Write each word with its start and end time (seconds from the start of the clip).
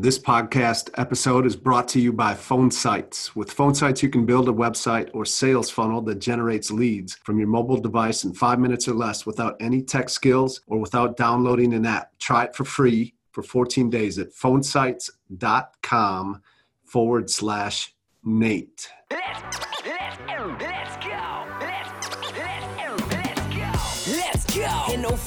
This 0.00 0.16
podcast 0.16 0.90
episode 0.96 1.44
is 1.44 1.56
brought 1.56 1.88
to 1.88 2.00
you 2.00 2.12
by 2.12 2.32
Phone 2.32 2.70
Sites. 2.70 3.34
With 3.34 3.50
Phone 3.50 3.74
Sites, 3.74 4.00
you 4.00 4.08
can 4.08 4.24
build 4.24 4.48
a 4.48 4.52
website 4.52 5.10
or 5.12 5.24
sales 5.24 5.70
funnel 5.70 6.00
that 6.02 6.20
generates 6.20 6.70
leads 6.70 7.16
from 7.24 7.36
your 7.36 7.48
mobile 7.48 7.80
device 7.80 8.22
in 8.22 8.32
five 8.32 8.60
minutes 8.60 8.86
or 8.86 8.94
less 8.94 9.26
without 9.26 9.56
any 9.58 9.82
tech 9.82 10.08
skills 10.08 10.60
or 10.68 10.78
without 10.78 11.16
downloading 11.16 11.74
an 11.74 11.84
app. 11.84 12.16
Try 12.20 12.44
it 12.44 12.54
for 12.54 12.64
free 12.64 13.16
for 13.32 13.42
14 13.42 13.90
days 13.90 14.20
at 14.20 14.32
phonesites.com 14.32 16.42
forward 16.84 17.28
slash 17.28 17.92
Nate. 18.22 18.88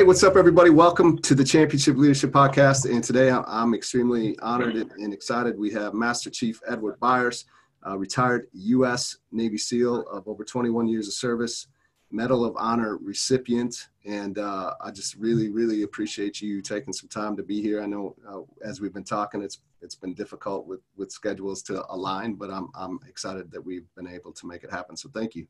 Hey, 0.00 0.06
what's 0.06 0.22
up, 0.22 0.36
everybody? 0.36 0.70
Welcome 0.70 1.18
to 1.18 1.34
the 1.34 1.44
Championship 1.44 1.94
Leadership 1.98 2.30
Podcast. 2.30 2.90
And 2.90 3.04
today 3.04 3.30
I'm 3.30 3.74
extremely 3.74 4.38
honored 4.38 4.74
and 4.74 5.12
excited. 5.12 5.58
We 5.58 5.70
have 5.72 5.92
Master 5.92 6.30
Chief 6.30 6.58
Edward 6.66 6.98
Byers, 7.00 7.44
uh, 7.86 7.98
retired 7.98 8.46
U.S. 8.54 9.18
Navy 9.30 9.58
SEAL 9.58 10.06
of 10.08 10.26
over 10.26 10.42
21 10.42 10.88
years 10.88 11.06
of 11.06 11.12
service, 11.12 11.66
Medal 12.10 12.46
of 12.46 12.56
Honor 12.56 12.96
recipient. 12.96 13.88
And 14.06 14.38
uh, 14.38 14.72
I 14.80 14.90
just 14.90 15.16
really, 15.16 15.50
really 15.50 15.82
appreciate 15.82 16.40
you 16.40 16.62
taking 16.62 16.94
some 16.94 17.10
time 17.10 17.36
to 17.36 17.42
be 17.42 17.60
here. 17.60 17.82
I 17.82 17.86
know 17.86 18.16
uh, 18.26 18.40
as 18.66 18.80
we've 18.80 18.94
been 18.94 19.04
talking, 19.04 19.42
it's 19.42 19.58
it's 19.82 19.96
been 19.96 20.14
difficult 20.14 20.66
with 20.66 20.80
with 20.96 21.12
schedules 21.12 21.62
to 21.64 21.84
align, 21.92 22.36
but 22.36 22.50
I'm 22.50 22.70
I'm 22.74 23.00
excited 23.06 23.52
that 23.52 23.62
we've 23.62 23.86
been 23.96 24.08
able 24.08 24.32
to 24.32 24.46
make 24.46 24.64
it 24.64 24.70
happen. 24.70 24.96
So 24.96 25.10
thank 25.12 25.34
you. 25.34 25.46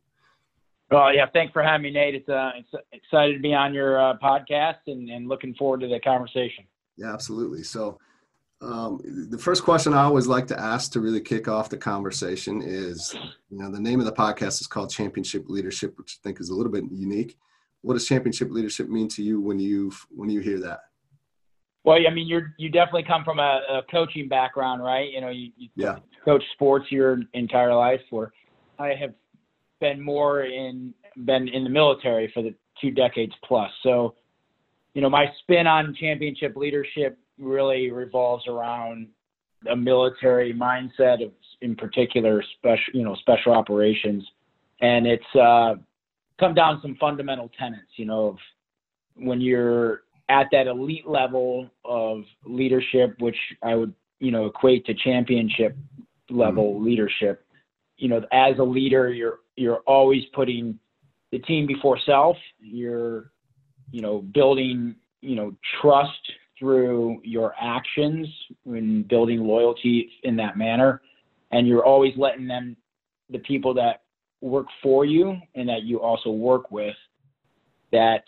Well, 0.90 1.14
yeah, 1.14 1.26
thanks 1.32 1.52
for 1.52 1.62
having 1.62 1.82
me, 1.82 1.90
Nate. 1.92 2.16
It's 2.16 2.28
uh, 2.28 2.50
it's 2.56 2.84
excited 2.92 3.34
to 3.34 3.38
be 3.38 3.54
on 3.54 3.72
your 3.72 4.00
uh, 4.00 4.16
podcast 4.22 4.78
and, 4.88 5.08
and 5.08 5.28
looking 5.28 5.54
forward 5.54 5.80
to 5.80 5.88
the 5.88 6.00
conversation. 6.00 6.64
Yeah, 6.96 7.12
absolutely. 7.12 7.62
So, 7.62 7.98
um, 8.60 9.00
the 9.30 9.38
first 9.38 9.62
question 9.62 9.94
I 9.94 10.02
always 10.02 10.26
like 10.26 10.46
to 10.48 10.60
ask 10.60 10.90
to 10.92 11.00
really 11.00 11.20
kick 11.20 11.46
off 11.46 11.70
the 11.70 11.78
conversation 11.78 12.60
is, 12.60 13.14
you 13.50 13.58
know, 13.58 13.70
the 13.70 13.80
name 13.80 14.00
of 14.00 14.06
the 14.06 14.12
podcast 14.12 14.60
is 14.60 14.66
called 14.66 14.90
Championship 14.90 15.48
Leadership, 15.48 15.96
which 15.96 16.18
I 16.20 16.26
think 16.26 16.40
is 16.40 16.50
a 16.50 16.54
little 16.54 16.72
bit 16.72 16.84
unique. 16.90 17.38
What 17.82 17.94
does 17.94 18.06
championship 18.06 18.50
leadership 18.50 18.88
mean 18.88 19.08
to 19.10 19.22
you 19.22 19.40
when 19.40 19.58
you 19.60 19.92
when 20.10 20.28
you 20.28 20.40
hear 20.40 20.58
that? 20.60 20.80
Well, 21.84 21.98
I 22.06 22.12
mean, 22.12 22.26
you're 22.26 22.52
you 22.58 22.68
definitely 22.68 23.04
come 23.04 23.24
from 23.24 23.38
a, 23.38 23.60
a 23.70 23.82
coaching 23.90 24.28
background, 24.28 24.82
right? 24.82 25.10
You 25.10 25.20
know, 25.20 25.30
you, 25.30 25.52
you 25.56 25.68
Yeah. 25.76 25.98
coach 26.24 26.42
sports 26.52 26.86
your 26.90 27.20
entire 27.32 27.74
life. 27.74 28.00
Where 28.10 28.32
I 28.78 28.88
have 28.88 29.14
been 29.80 30.00
more 30.00 30.44
in 30.44 30.94
been 31.24 31.48
in 31.48 31.64
the 31.64 31.70
military 31.70 32.30
for 32.32 32.42
the 32.42 32.54
two 32.80 32.90
decades 32.90 33.32
plus. 33.44 33.70
So, 33.82 34.14
you 34.94 35.02
know, 35.02 35.10
my 35.10 35.26
spin 35.42 35.66
on 35.66 35.94
championship 35.98 36.56
leadership 36.56 37.18
really 37.38 37.90
revolves 37.90 38.46
around 38.46 39.08
a 39.70 39.76
military 39.76 40.54
mindset 40.54 41.24
of, 41.24 41.32
in 41.60 41.74
particular, 41.74 42.42
special 42.58 42.94
you 42.94 43.04
know 43.04 43.14
special 43.16 43.52
operations, 43.52 44.24
and 44.80 45.06
it's 45.06 45.24
uh, 45.34 45.74
come 46.38 46.54
down 46.54 46.76
to 46.76 46.82
some 46.82 46.96
fundamental 47.00 47.50
tenets. 47.58 47.92
You 47.96 48.06
know, 48.06 48.28
of 48.28 48.36
when 49.16 49.40
you're 49.40 50.02
at 50.28 50.46
that 50.52 50.66
elite 50.66 51.06
level 51.06 51.68
of 51.84 52.22
leadership, 52.44 53.16
which 53.18 53.36
I 53.62 53.74
would, 53.74 53.92
you 54.20 54.30
know, 54.30 54.46
equate 54.46 54.86
to 54.86 54.94
championship 54.94 55.76
level 56.30 56.80
leadership. 56.80 57.44
You 58.00 58.08
know, 58.08 58.22
as 58.32 58.58
a 58.58 58.62
leader, 58.62 59.12
you're 59.12 59.40
you're 59.56 59.82
always 59.86 60.22
putting 60.34 60.78
the 61.32 61.38
team 61.40 61.66
before 61.66 61.98
self. 62.06 62.36
You're, 62.58 63.30
you 63.92 64.00
know, 64.00 64.22
building, 64.22 64.96
you 65.20 65.36
know, 65.36 65.54
trust 65.80 66.32
through 66.58 67.20
your 67.24 67.54
actions 67.60 68.26
and 68.64 69.06
building 69.06 69.40
loyalty 69.40 70.10
in 70.22 70.34
that 70.36 70.56
manner. 70.56 71.02
And 71.52 71.68
you're 71.68 71.84
always 71.84 72.14
letting 72.16 72.46
them, 72.46 72.76
the 73.28 73.38
people 73.40 73.74
that 73.74 74.02
work 74.40 74.66
for 74.82 75.04
you 75.04 75.36
and 75.54 75.68
that 75.68 75.82
you 75.82 76.00
also 76.00 76.30
work 76.30 76.70
with, 76.70 76.96
that 77.92 78.24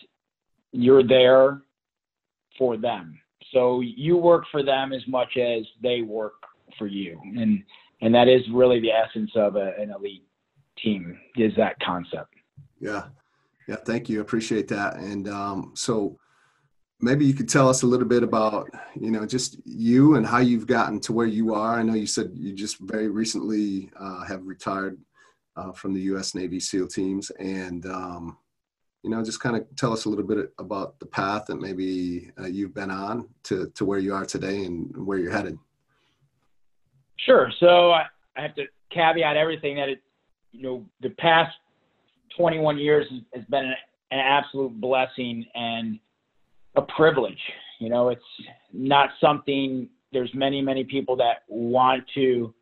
you're 0.71 1.07
there 1.07 1.61
for 2.57 2.77
them. 2.77 3.19
So 3.51 3.81
you 3.81 4.17
work 4.17 4.43
for 4.51 4.63
them 4.63 4.93
as 4.93 5.01
much 5.07 5.37
as 5.37 5.63
they 5.81 6.01
work 6.01 6.35
for 6.77 6.87
you. 6.87 7.19
And 7.23 7.63
and 8.03 8.13
that 8.13 8.27
is 8.27 8.41
really 8.51 8.81
the 8.81 8.91
essence 8.91 9.31
of 9.35 9.55
a, 9.55 9.73
an 9.79 9.89
elite 9.89 10.27
team 10.77 11.17
is 11.37 11.53
that 11.55 11.79
concept. 11.79 12.33
Yeah, 12.79 13.05
yeah. 13.67 13.77
Thank 13.77 14.09
you. 14.09 14.19
Appreciate 14.19 14.67
that. 14.67 14.97
And 14.97 15.29
um, 15.29 15.71
so, 15.73 16.19
maybe 16.99 17.25
you 17.25 17.33
could 17.33 17.47
tell 17.47 17.69
us 17.69 17.83
a 17.83 17.87
little 17.87 18.07
bit 18.07 18.21
about 18.21 18.69
you 18.99 19.09
know 19.09 19.25
just 19.25 19.57
you 19.65 20.15
and 20.15 20.25
how 20.25 20.39
you've 20.39 20.67
gotten 20.67 20.99
to 20.99 21.13
where 21.13 21.25
you 21.25 21.53
are. 21.53 21.79
I 21.79 21.83
know 21.83 21.93
you 21.93 22.05
said 22.05 22.31
you 22.33 22.53
just 22.53 22.77
very 22.79 23.09
recently 23.09 23.89
uh, 23.97 24.25
have 24.25 24.45
retired 24.45 24.99
uh, 25.55 25.71
from 25.71 25.93
the 25.93 26.01
U.S. 26.01 26.35
Navy 26.35 26.59
SEAL 26.59 26.87
teams, 26.87 27.29
and 27.39 27.85
um, 27.85 28.37
you 29.01 29.11
know 29.11 29.23
just 29.23 29.39
kind 29.39 29.55
of 29.55 29.65
tell 29.77 29.93
us 29.93 30.03
a 30.03 30.09
little 30.09 30.25
bit 30.25 30.51
about 30.59 30.99
the 30.99 31.05
path 31.05 31.45
that 31.45 31.61
maybe 31.61 32.31
uh, 32.37 32.47
you've 32.47 32.73
been 32.73 32.91
on 32.91 33.29
to 33.43 33.71
to 33.75 33.85
where 33.85 33.99
you 33.99 34.13
are 34.13 34.25
today 34.25 34.65
and 34.65 34.91
where 35.07 35.19
you're 35.19 35.31
headed. 35.31 35.57
Sure. 37.17 37.51
So 37.59 37.91
I, 37.91 38.05
I 38.35 38.41
have 38.41 38.55
to 38.55 38.63
caveat 38.91 39.37
everything 39.37 39.75
that 39.75 39.89
it, 39.89 40.01
you 40.51 40.61
know, 40.61 40.85
the 41.01 41.09
past 41.11 41.55
21 42.37 42.77
years 42.77 43.05
has, 43.33 43.43
been 43.45 43.65
an, 43.65 43.75
an 44.11 44.19
absolute 44.19 44.79
blessing 44.79 45.45
and 45.55 45.99
a 46.75 46.81
privilege. 46.81 47.39
You 47.79 47.89
know, 47.89 48.09
it's 48.09 48.21
not 48.71 49.09
something. 49.19 49.89
There's 50.11 50.31
many, 50.33 50.61
many 50.61 50.83
people 50.83 51.15
that 51.17 51.43
want 51.47 52.03
to 52.15 52.53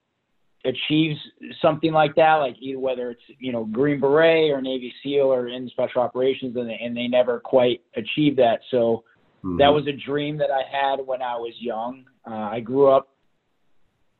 achieve 0.65 1.17
something 1.61 1.91
like 1.91 2.15
that, 2.15 2.35
like 2.35 2.55
either 2.59 2.79
whether 2.79 3.11
it's 3.11 3.21
you 3.39 3.51
know 3.51 3.65
Green 3.65 3.99
Beret 3.99 4.51
or 4.51 4.61
Navy 4.61 4.93
SEAL 5.03 5.25
or 5.25 5.47
in 5.47 5.69
special 5.69 6.01
operations, 6.01 6.55
and 6.55 6.69
they, 6.69 6.79
and 6.81 6.95
they 6.95 7.07
never 7.07 7.39
quite 7.39 7.81
achieve 7.95 8.35
that. 8.37 8.59
So 8.69 9.03
that 9.57 9.69
was 9.69 9.87
a 9.87 10.05
dream 10.05 10.37
that 10.37 10.49
I 10.51 10.61
had 10.69 11.05
when 11.05 11.21
I 11.21 11.35
was 11.35 11.53
young. 11.59 12.05
Uh, 12.29 12.49
I 12.51 12.59
grew 12.59 12.89
up 12.89 13.09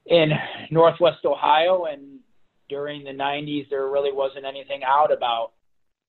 in 0.06 0.32
Northwest 0.70 1.26
Ohio, 1.26 1.86
and 1.86 2.20
during 2.70 3.04
the 3.04 3.12
90s, 3.12 3.70
there 3.70 3.88
really 3.88 4.12
wasn't 4.12 4.46
anything 4.46 4.82
out 4.84 5.12
about 5.12 5.52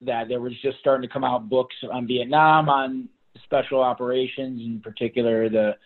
that. 0.02 0.28
There 0.28 0.40
was 0.40 0.52
just 0.62 0.78
starting 0.80 1.08
to 1.08 1.12
come 1.12 1.24
out 1.24 1.48
books 1.48 1.74
on 1.90 2.06
Vietnam, 2.06 2.68
on 2.68 3.08
special 3.44 3.80
operations, 3.80 4.60
in 4.60 4.80
particular 4.80 5.48
the 5.48 5.76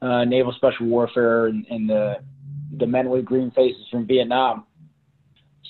uh, 0.00 0.24
naval 0.24 0.52
special 0.52 0.86
warfare 0.86 1.46
and, 1.46 1.66
and 1.70 1.88
the 1.88 2.16
the 2.78 2.86
men 2.86 3.10
with 3.10 3.24
green 3.24 3.50
faces 3.50 3.86
from 3.90 4.06
Vietnam. 4.06 4.64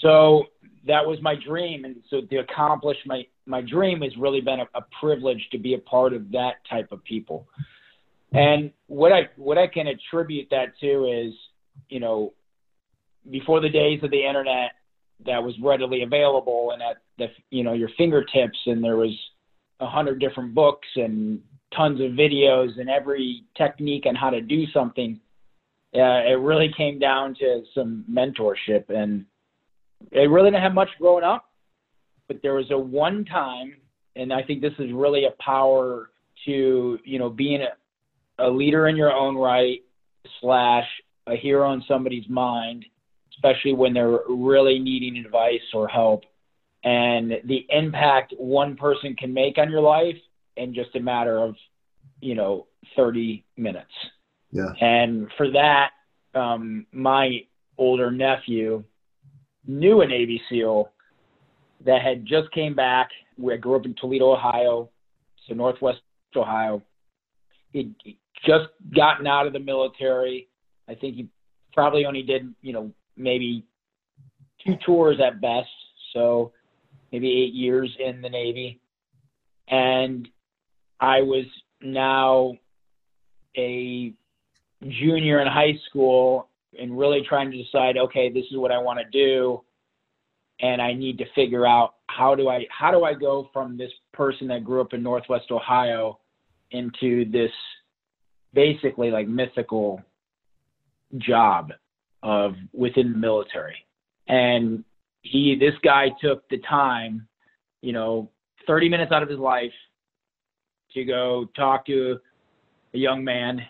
So 0.01 0.45
that 0.87 1.05
was 1.05 1.19
my 1.21 1.35
dream, 1.35 1.85
and 1.85 1.97
so 2.11 2.21
to 2.23 2.37
accomplish 2.39 2.97
my 3.07 3.27
my 3.47 3.61
dream 3.61 4.03
has 4.03 4.17
really 4.17 4.41
been 4.41 4.61
a, 4.61 4.69
a 4.75 4.83
privilege 5.01 5.49
to 5.53 5.59
be 5.59 5.75
a 5.75 5.79
part 5.79 6.13
of 6.13 6.31
that 6.33 6.55
type 6.69 6.93
of 6.93 7.03
people. 7.05 7.47
And 8.33 8.73
what 8.87 9.13
I 9.13 9.29
what 9.37 9.59
I 9.59 9.67
can 9.67 9.87
attribute 9.89 10.49
that 10.51 10.79
to 10.81 11.05
is, 11.05 11.35
you 11.89 12.01
know, 12.01 12.33
before 13.31 13.61
the 13.61 13.69
days 13.69 14.01
of 14.03 14.11
the 14.11 14.27
internet 14.27 14.73
that 15.25 15.43
was 15.43 15.55
readily 15.63 16.03
available 16.03 16.73
and 16.73 16.83
at 16.83 16.97
the 17.19 17.27
you 17.51 17.63
know 17.63 17.73
your 17.73 17.91
fingertips, 17.97 18.59
and 18.67 18.83
there 18.83 18.97
was 18.97 19.17
a 19.81 19.87
hundred 19.87 20.21
different 20.21 20.55
books 20.55 20.89
and 20.97 21.41
tons 21.77 22.01
of 22.01 22.13
videos 22.13 22.79
and 22.79 22.91
every 22.91 23.45
technique 23.57 24.05
on 24.07 24.15
how 24.15 24.31
to 24.31 24.41
do 24.41 24.65
something. 24.73 25.19
Uh, 25.95 26.25
it 26.25 26.39
really 26.41 26.73
came 26.77 26.99
down 26.99 27.35
to 27.35 27.63
some 27.75 28.05
mentorship, 28.11 28.89
and 28.89 29.27
I 30.15 30.21
really 30.21 30.51
didn't 30.51 30.63
have 30.63 30.75
much 30.75 30.89
growing 30.99 31.25
up, 31.25 31.51
but 32.29 32.41
there 32.43 32.55
was 32.55 32.71
a 32.71 32.79
one 32.79 33.25
time, 33.25 33.75
and 34.17 34.33
I 34.33 34.43
think 34.43 34.61
this 34.63 34.73
is 34.79 34.91
really 34.93 35.25
a 35.25 35.43
power 35.43 36.11
to 36.47 36.99
you 37.05 37.19
know 37.19 37.31
being 37.31 37.63
a 37.63 37.69
a 38.39 38.49
leader 38.49 38.89
in 38.89 38.97
your 38.97 39.13
own 39.13 39.37
right 39.37 39.81
slash 40.41 40.87
a 41.27 41.37
hero 41.37 41.73
in 41.73 41.83
somebody's 41.87 42.29
mind, 42.29 42.85
especially 43.35 43.75
when 43.75 43.95
they're 43.95 44.21
really 44.29 44.79
needing 44.79 45.17
advice 45.25 45.61
or 45.75 45.89
help, 45.89 46.25
and 46.85 47.33
the 47.45 47.65
impact 47.71 48.35
one 48.39 48.77
person 48.77 49.15
can 49.17 49.33
make 49.33 49.59
on 49.59 49.71
your 49.71 49.81
life 49.81 50.17
in 50.57 50.75
just 50.75 50.95
a 50.97 51.01
matter 51.01 51.39
of, 51.39 51.55
you 52.21 52.35
know, 52.35 52.67
30 52.97 53.45
minutes. 53.57 53.93
Yeah. 54.51 54.73
And 54.81 55.29
for 55.37 55.51
that, 55.53 55.91
um, 56.35 56.87
my 56.93 57.45
older 57.79 58.11
nephew 58.11 58.85
knew 59.67 60.01
a 60.03 60.07
Navy 60.07 60.41
SEAL 60.49 60.91
that 61.85 62.03
had 62.03 62.27
just 62.27 62.51
came 62.53 62.75
back. 62.75 63.09
We 63.39 63.57
grew 63.57 63.77
up 63.77 63.87
in 63.87 63.95
Toledo, 63.95 64.33
Ohio, 64.33 64.91
so 65.47 65.55
Northwest 65.55 66.01
Ohio. 66.37 66.83
He'd 67.73 67.95
just 68.45 68.67
gotten 68.95 69.27
out 69.27 69.47
of 69.47 69.53
the 69.53 69.59
military. 69.59 70.49
I 70.89 70.95
think 70.95 71.17
he 71.17 71.29
probably 71.73 72.05
only 72.05 72.23
did, 72.23 72.55
you 72.63 72.73
know, 72.73 72.91
maybe 73.17 73.65
two 74.65 74.75
tours 74.85 75.19
at 75.25 75.41
best. 75.41 75.69
So 76.13 76.53
maybe 77.11 77.29
eight 77.31 77.55
years 77.55 77.91
in 77.99 78.21
the 78.23 78.29
Navy. 78.29 78.81
And 79.69 80.29
I 81.01 81.23
was 81.23 81.47
now 81.81 82.55
a 83.57 84.13
junior 84.83 85.41
in 85.41 85.47
high 85.47 85.79
school 85.89 86.49
and 86.79 86.99
really 86.99 87.23
trying 87.29 87.51
to 87.51 87.63
decide, 87.63 87.97
okay, 87.97 88.31
this 88.31 88.45
is 88.51 88.57
what 88.57 88.73
I 88.73 88.79
want 88.79 88.99
to 88.99 89.05
do. 89.11 89.63
And 90.61 90.81
I 90.81 90.93
need 90.93 91.19
to 91.19 91.25
figure 91.35 91.67
out 91.67 91.95
how 92.09 92.35
do 92.35 92.49
I 92.49 92.67
how 92.71 92.91
do 92.91 93.05
I 93.05 93.15
go 93.15 93.49
from 93.53 93.77
this 93.77 93.91
person 94.13 94.47
that 94.49 94.65
grew 94.65 94.81
up 94.81 94.93
in 94.93 95.03
Northwest 95.03 95.51
Ohio 95.51 96.21
into 96.71 97.31
this 97.31 97.51
basically 98.55 99.11
like 99.11 99.27
mythical 99.27 100.03
job 101.19 101.73
of 102.23 102.55
within 102.73 103.13
the 103.13 103.19
military. 103.19 103.77
And 104.29 104.85
he, 105.23 105.57
this 105.59 105.75
guy 105.83 106.11
took 106.21 106.49
the 106.49 106.59
time, 106.59 107.27
you 107.81 107.93
know, 107.93 108.31
30 108.67 108.89
minutes 108.89 109.13
out 109.13 109.23
of 109.23 109.29
his 109.29 109.39
life 109.39 109.73
to 110.93 111.05
go 111.05 111.49
talk 111.57 111.87
to 111.87 112.19
a 112.95 112.99
young 112.99 113.25
man, 113.25 113.61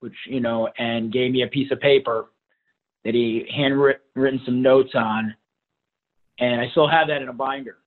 which, 0.00 0.14
you 0.26 0.40
know, 0.40 0.68
and 0.78 1.12
gave 1.12 1.32
me 1.32 1.42
a 1.42 1.48
piece 1.48 1.70
of 1.70 1.80
paper 1.80 2.26
that 3.04 3.14
he 3.14 3.46
handwritten 3.54 4.40
some 4.44 4.62
notes 4.62 4.90
on. 4.94 5.34
And 6.38 6.60
I 6.60 6.68
still 6.70 6.88
have 6.88 7.08
that 7.08 7.22
in 7.22 7.28
a 7.28 7.32
binder 7.32 7.78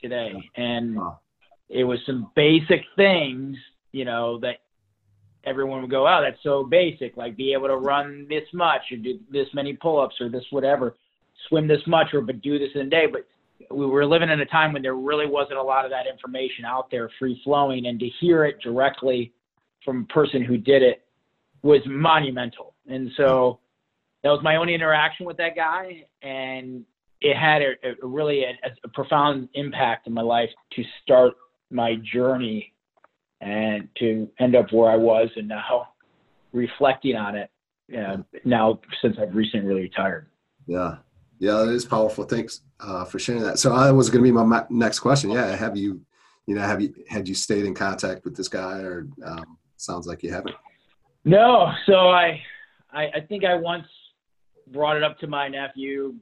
today. 0.00 0.32
And 0.56 0.98
it 1.68 1.84
was 1.84 1.98
some 2.06 2.30
basic 2.36 2.82
things, 2.96 3.56
you 3.92 4.04
know, 4.04 4.38
that 4.40 4.58
everyone 5.46 5.80
would 5.80 5.90
go, 5.90 6.06
"Oh, 6.06 6.20
that's 6.22 6.42
so 6.42 6.64
basic. 6.64 7.16
Like 7.16 7.36
be 7.36 7.52
able 7.52 7.68
to 7.68 7.76
run 7.76 8.26
this 8.28 8.44
much 8.52 8.82
or 8.90 8.96
do 8.96 9.18
this 9.30 9.48
many 9.54 9.74
pull-ups 9.74 10.20
or 10.20 10.28
this 10.28 10.44
whatever, 10.50 10.96
swim 11.48 11.66
this 11.66 11.86
much 11.86 12.14
or 12.14 12.20
but 12.20 12.40
do 12.42 12.58
this 12.58 12.70
in 12.74 12.82
a 12.82 12.90
day." 12.90 13.06
But 13.06 13.26
we 13.70 13.86
were 13.86 14.06
living 14.06 14.30
in 14.30 14.40
a 14.40 14.46
time 14.46 14.72
when 14.72 14.82
there 14.82 14.94
really 14.94 15.26
wasn't 15.26 15.58
a 15.58 15.62
lot 15.62 15.84
of 15.84 15.90
that 15.90 16.06
information 16.06 16.64
out 16.64 16.90
there, 16.90 17.10
free 17.18 17.40
flowing, 17.44 17.86
and 17.86 17.98
to 18.00 18.08
hear 18.20 18.44
it 18.44 18.60
directly 18.60 19.32
from 19.84 20.02
a 20.02 20.12
person 20.12 20.42
who 20.42 20.56
did 20.56 20.82
it 20.82 21.02
was 21.62 21.80
monumental. 21.86 22.74
And 22.88 23.10
so 23.16 23.60
that 24.22 24.30
was 24.30 24.40
my 24.42 24.56
only 24.56 24.74
interaction 24.74 25.26
with 25.26 25.36
that 25.38 25.56
guy, 25.56 26.04
and 26.22 26.84
it 27.20 27.36
had 27.36 27.62
a, 27.62 27.72
a 28.02 28.06
really 28.06 28.44
a, 28.44 28.54
a 28.84 28.88
profound 28.88 29.48
impact 29.54 30.06
in 30.06 30.12
my 30.12 30.22
life 30.22 30.50
to 30.72 30.82
start 31.02 31.34
my 31.70 31.96
journey 32.12 32.73
and 33.40 33.88
to 33.98 34.28
end 34.38 34.56
up 34.56 34.72
where 34.72 34.90
I 34.90 34.96
was 34.96 35.28
and 35.36 35.48
now 35.48 35.88
reflecting 36.52 37.16
on 37.16 37.34
it 37.36 37.50
uh, 37.96 38.18
now 38.44 38.80
since 39.02 39.16
I've 39.20 39.34
recently 39.34 39.74
retired. 39.74 40.28
Yeah. 40.66 40.96
Yeah, 41.38 41.62
it 41.64 41.70
is 41.70 41.84
powerful. 41.84 42.24
Thanks 42.24 42.60
uh, 42.80 43.04
for 43.04 43.18
sharing 43.18 43.42
that. 43.42 43.58
So 43.58 43.76
that 43.76 43.90
was 43.90 44.08
going 44.08 44.24
to 44.24 44.24
be 44.24 44.32
my 44.32 44.64
next 44.70 45.00
question. 45.00 45.30
Yeah, 45.30 45.54
have 45.54 45.76
you, 45.76 46.00
you 46.46 46.54
know, 46.54 46.62
have 46.62 46.80
you 46.80 46.94
had 47.08 47.28
you 47.28 47.34
stayed 47.34 47.64
in 47.64 47.74
contact 47.74 48.24
with 48.24 48.36
this 48.36 48.48
guy, 48.48 48.78
or 48.78 49.08
um, 49.24 49.58
sounds 49.76 50.06
like 50.06 50.22
you 50.22 50.32
haven't? 50.32 50.54
No. 51.24 51.72
So 51.86 52.10
I, 52.10 52.40
I, 52.92 53.06
I 53.16 53.20
think 53.28 53.44
I 53.44 53.56
once 53.56 53.86
brought 54.72 54.96
it 54.96 55.02
up 55.02 55.18
to 55.18 55.26
my 55.26 55.48
nephew 55.48 56.14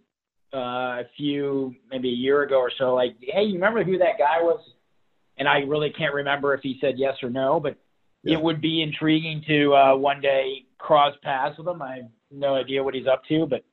uh, 0.55 0.59
a 1.01 1.05
few, 1.17 1.75
maybe 1.91 2.09
a 2.09 2.13
year 2.13 2.43
ago 2.43 2.57
or 2.57 2.73
so. 2.77 2.95
Like, 2.95 3.17
hey, 3.21 3.45
you 3.45 3.55
remember 3.55 3.85
who 3.85 3.99
that 3.99 4.19
guy 4.19 4.41
was? 4.41 4.61
And 5.39 5.49
I 5.49 5.59
really 5.61 5.91
can't 5.91 6.15
remember 6.15 6.55
if 6.55 6.61
he 6.63 6.79
said 6.81 6.95
yes 6.97 7.17
or 7.23 7.31
no, 7.31 7.61
but 7.61 7.77
yeah. 8.23 8.37
it 8.37 8.43
would 8.43 8.61
be 8.61 8.83
intriguing 8.83 9.43
to 9.47 9.75
uh, 9.75 9.97
one 9.97 10.21
day 10.21 10.65
cross 10.79 11.15
paths 11.23 11.59
with 11.59 11.67
him. 11.67 11.83
I 11.83 11.97
have 11.97 12.11
no 12.31 12.55
idea 12.55 12.83
what 12.83 12.95
he's 12.95 13.07
up 13.07 13.25
to, 13.29 13.47
but 13.47 13.65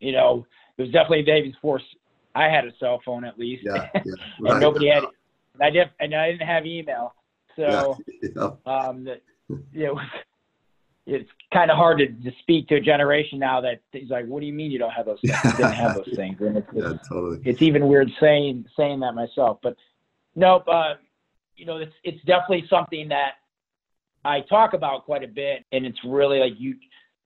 you 0.00 0.12
know, 0.12 0.46
it 0.76 0.82
was 0.82 0.90
definitely 0.90 1.22
Davies 1.22 1.54
Force. 1.60 1.82
I 2.34 2.44
had 2.44 2.64
a 2.64 2.72
cell 2.78 3.00
phone 3.04 3.24
at 3.24 3.38
least, 3.38 3.64
yeah, 3.64 3.88
yeah. 3.94 4.00
Right. 4.40 4.52
and 4.52 4.60
nobody 4.60 4.88
had. 4.88 5.04
And 5.54 5.62
I 5.62 5.70
did, 5.70 5.90
and 5.98 6.14
I 6.14 6.30
didn't 6.30 6.46
have 6.46 6.66
email, 6.66 7.14
so 7.56 7.98
um, 8.66 9.04
the, 9.04 9.20
you 9.72 9.86
know, 9.86 10.00
it's 11.08 11.28
kind 11.52 11.70
of 11.70 11.76
hard 11.76 11.98
to, 11.98 12.06
to 12.06 12.36
speak 12.40 12.68
to 12.68 12.76
a 12.76 12.80
generation 12.80 13.38
now 13.38 13.60
that 13.62 13.80
he's 13.92 14.10
like, 14.10 14.26
"What 14.26 14.40
do 14.40 14.46
you 14.46 14.52
mean 14.52 14.70
you 14.70 14.78
don't 14.78 14.92
have 14.92 15.06
those? 15.06 15.18
Things? 15.20 15.42
didn't 15.56 15.72
have 15.72 15.94
those 15.96 16.12
things?" 16.14 16.36
And 16.40 16.58
it's, 16.58 17.08
totally. 17.08 17.40
It's 17.44 17.62
even 17.62 17.88
weird 17.88 18.10
saying 18.20 18.66
saying 18.76 19.00
that 19.00 19.14
myself, 19.14 19.58
but 19.62 19.76
Nope. 20.38 20.68
Uh, 20.68 20.94
you 21.56 21.66
know, 21.66 21.78
it's 21.78 21.92
it's 22.04 22.24
definitely 22.24 22.64
something 22.70 23.08
that 23.08 23.32
I 24.24 24.42
talk 24.42 24.72
about 24.72 25.04
quite 25.04 25.24
a 25.24 25.28
bit, 25.28 25.64
and 25.72 25.84
it's 25.84 25.98
really 26.04 26.38
like 26.38 26.52
you 26.58 26.76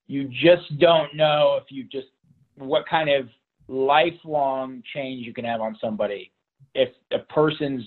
you 0.06 0.28
just 0.28 0.78
don't 0.78 1.14
know 1.14 1.58
if 1.60 1.70
you 1.70 1.84
just 1.84 2.06
what 2.56 2.88
kind 2.88 3.10
of 3.10 3.28
lifelong 3.68 4.82
change 4.94 5.26
you 5.26 5.34
can 5.34 5.44
have 5.44 5.60
on 5.60 5.76
somebody 5.80 6.32
if 6.74 6.88
a 7.12 7.18
person's 7.18 7.84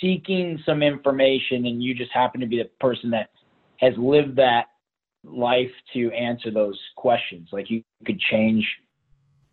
seeking 0.00 0.60
some 0.64 0.82
information 0.82 1.66
and 1.66 1.82
you 1.82 1.94
just 1.94 2.10
happen 2.12 2.40
to 2.40 2.46
be 2.46 2.58
the 2.58 2.68
person 2.80 3.10
that 3.10 3.30
has 3.76 3.92
lived 3.98 4.36
that 4.36 4.66
life 5.24 5.70
to 5.92 6.10
answer 6.12 6.50
those 6.50 6.78
questions 6.96 7.48
like 7.52 7.68
you 7.68 7.82
could 8.06 8.18
change 8.18 8.64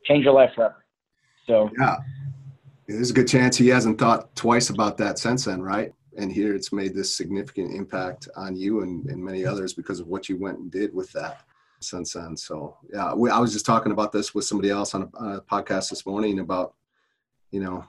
change 0.06 0.24
your 0.24 0.34
life 0.34 0.50
forever 0.56 0.86
so 1.46 1.70
yeah 1.80 1.98
there's 2.88 3.12
a 3.12 3.14
good 3.14 3.28
chance 3.28 3.58
he 3.58 3.68
hasn't 3.68 4.00
thought 4.00 4.34
twice 4.36 4.70
about 4.70 4.98
that 4.98 5.20
since 5.20 5.46
then, 5.46 5.62
right? 5.62 5.94
And 6.18 6.32
here 6.32 6.56
it's 6.56 6.72
made 6.72 6.96
this 6.96 7.14
significant 7.14 7.74
impact 7.76 8.28
on 8.36 8.56
you 8.56 8.82
and, 8.82 9.06
and 9.08 9.24
many 9.24 9.46
others 9.46 9.74
because 9.74 10.00
of 10.00 10.08
what 10.08 10.30
you 10.30 10.38
went 10.38 10.58
and 10.58 10.72
did 10.72 10.94
with 10.94 11.12
that 11.12 11.42
since 11.80 12.14
then. 12.14 12.36
So 12.38 12.78
yeah, 12.92 13.14
we, 13.14 13.30
I 13.30 13.40
was 13.40 13.54
just 13.54 13.66
talking 13.66 13.92
about 13.92 14.12
this 14.12 14.34
with 14.34 14.46
somebody 14.46 14.70
else 14.70 14.96
on 14.96 15.04
a, 15.04 15.18
on 15.18 15.36
a 15.36 15.42
podcast 15.42 15.90
this 15.90 16.06
morning 16.06 16.40
about, 16.40 16.74
you 17.52 17.60
know, 17.60 17.86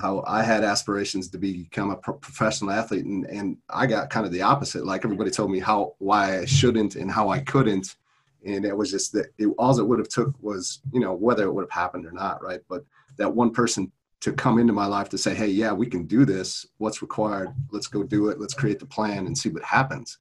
how 0.00 0.22
I 0.26 0.42
had 0.42 0.64
aspirations 0.64 1.28
to 1.28 1.38
become 1.38 1.90
a 1.90 1.96
pro- 1.96 2.14
professional 2.14 2.70
athlete, 2.70 3.04
and, 3.04 3.24
and 3.26 3.56
I 3.68 3.86
got 3.86 4.10
kind 4.10 4.24
of 4.24 4.32
the 4.32 4.42
opposite. 4.42 4.86
Like 4.86 5.04
everybody 5.04 5.30
told 5.30 5.50
me 5.50 5.58
how 5.58 5.94
why 5.98 6.38
I 6.38 6.44
shouldn't 6.44 6.94
and 6.94 7.10
how 7.10 7.30
I 7.30 7.40
couldn't, 7.40 7.96
and 8.44 8.64
it 8.64 8.76
was 8.76 8.92
just 8.92 9.12
that 9.12 9.32
it, 9.38 9.48
all 9.58 9.76
it 9.78 9.86
would 9.86 9.98
have 9.98 10.08
took 10.08 10.34
was 10.40 10.80
you 10.92 11.00
know 11.00 11.14
whether 11.14 11.44
it 11.44 11.52
would 11.52 11.64
have 11.64 11.70
happened 11.70 12.06
or 12.06 12.12
not, 12.12 12.42
right? 12.42 12.60
But 12.68 12.84
that 13.16 13.34
one 13.34 13.50
person 13.50 13.90
to 14.22 14.32
come 14.32 14.58
into 14.58 14.72
my 14.72 14.86
life 14.86 15.08
to 15.10 15.18
say, 15.18 15.34
hey, 15.34 15.48
yeah, 15.48 15.72
we 15.72 15.86
can 15.86 16.06
do 16.06 16.24
this. 16.24 16.64
What's 16.78 17.02
required? 17.02 17.52
Let's 17.72 17.88
go 17.88 18.04
do 18.04 18.28
it. 18.28 18.40
Let's 18.40 18.54
create 18.54 18.78
the 18.78 18.86
plan 18.86 19.26
and 19.26 19.36
see 19.36 19.48
what 19.48 19.64
happens. 19.64 20.18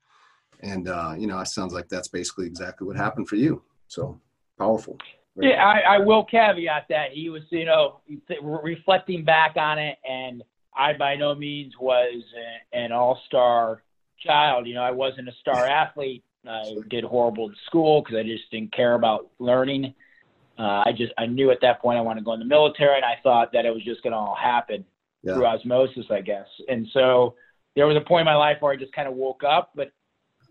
And 0.61 0.89
uh, 0.89 1.13
you 1.17 1.27
know, 1.27 1.39
it 1.39 1.47
sounds 1.47 1.73
like 1.73 1.87
that's 1.87 2.07
basically 2.07 2.47
exactly 2.47 2.85
what 2.85 2.95
happened 2.95 3.27
for 3.27 3.35
you. 3.35 3.63
So 3.87 4.19
powerful. 4.57 4.97
Yeah, 5.35 5.63
I, 5.63 5.95
I 5.95 5.97
will 5.99 6.25
caveat 6.25 6.87
that 6.89 7.11
he 7.13 7.29
was, 7.29 7.43
you 7.51 7.65
know, 7.65 8.01
reflecting 8.41 9.23
back 9.23 9.55
on 9.55 9.79
it, 9.79 9.97
and 10.07 10.43
I 10.75 10.93
by 10.93 11.15
no 11.15 11.33
means 11.35 11.73
was 11.79 12.21
an 12.73 12.91
all-star 12.91 13.83
child. 14.19 14.67
You 14.67 14.75
know, 14.75 14.83
I 14.83 14.91
wasn't 14.91 15.29
a 15.29 15.33
star 15.39 15.65
athlete. 15.65 16.23
I 16.47 16.75
did 16.89 17.03
horrible 17.03 17.49
in 17.49 17.55
school 17.67 18.01
because 18.01 18.17
I 18.17 18.23
just 18.23 18.49
didn't 18.51 18.73
care 18.73 18.95
about 18.95 19.29
learning. 19.39 19.93
Uh, 20.61 20.83
I 20.85 20.91
just 20.95 21.11
I 21.17 21.25
knew 21.25 21.49
at 21.49 21.59
that 21.61 21.81
point 21.81 21.97
I 21.97 22.01
wanted 22.01 22.21
to 22.21 22.25
go 22.25 22.33
in 22.33 22.39
the 22.39 22.45
military, 22.45 22.95
and 22.95 23.05
I 23.05 23.15
thought 23.23 23.51
that 23.53 23.65
it 23.65 23.73
was 23.73 23.83
just 23.83 24.03
going 24.03 24.11
to 24.13 24.17
all 24.17 24.35
happen 24.35 24.85
Yeah. 25.23 25.33
through 25.33 25.45
osmosis, 25.47 26.05
I 26.11 26.21
guess. 26.21 26.47
And 26.69 26.87
so 26.93 27.35
there 27.75 27.87
was 27.87 27.97
a 27.97 28.01
point 28.01 28.21
in 28.21 28.25
my 28.25 28.35
life 28.35 28.57
where 28.59 28.71
I 28.71 28.75
just 28.75 28.93
kind 28.93 29.07
of 29.07 29.15
woke 29.15 29.43
up, 29.43 29.71
but 29.75 29.91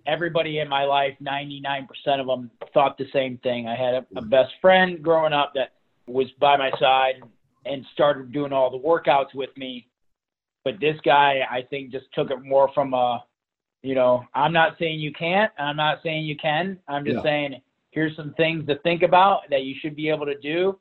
everybody 0.07 0.59
in 0.59 0.69
my 0.69 0.85
life, 0.85 1.15
99% 1.23 1.87
of 2.21 2.27
them 2.27 2.51
thought 2.75 2.99
the 2.99 3.07
same 3.13 3.39
thing. 3.39 3.69
I 3.69 3.77
had 3.77 3.95
a, 3.95 4.07
a 4.17 4.23
best 4.23 4.53
friend 4.61 5.03
growing 5.03 5.33
up 5.33 5.53
that 5.55 5.75
was 6.07 6.27
by 6.41 6.57
my 6.57 6.71
side 6.81 7.23
and 7.67 7.85
started 7.93 8.33
doing 8.33 8.53
all 8.53 8.71
the 8.71 8.79
workouts 8.79 9.35
with 9.35 9.51
me. 9.57 9.87
But 10.65 10.81
this 10.81 10.97
guy, 11.05 11.41
I 11.51 11.63
think, 11.63 11.93
just 11.93 12.07
took 12.15 12.31
it 12.31 12.43
more 12.43 12.71
from 12.75 12.95
a, 12.95 13.23
you 13.83 13.95
know, 13.95 14.25
I'm 14.35 14.53
not 14.53 14.77
saying 14.79 14.99
you 14.99 15.13
can't, 15.13 15.53
I'm 15.59 15.77
not 15.77 16.01
saying 16.03 16.25
you 16.25 16.37
can. 16.37 16.79
I'm 16.89 17.05
just 17.05 17.17
Yeah. 17.17 17.23
saying 17.23 17.63
here's 17.91 18.15
some 18.17 18.35
things 18.35 18.67
to 18.67 18.79
think 18.81 19.03
about 19.03 19.43
that 19.51 19.63
you 19.63 19.75
should 19.81 19.97
be 19.97 20.09
able 20.09 20.27
to 20.27 20.39
do. 20.39 20.79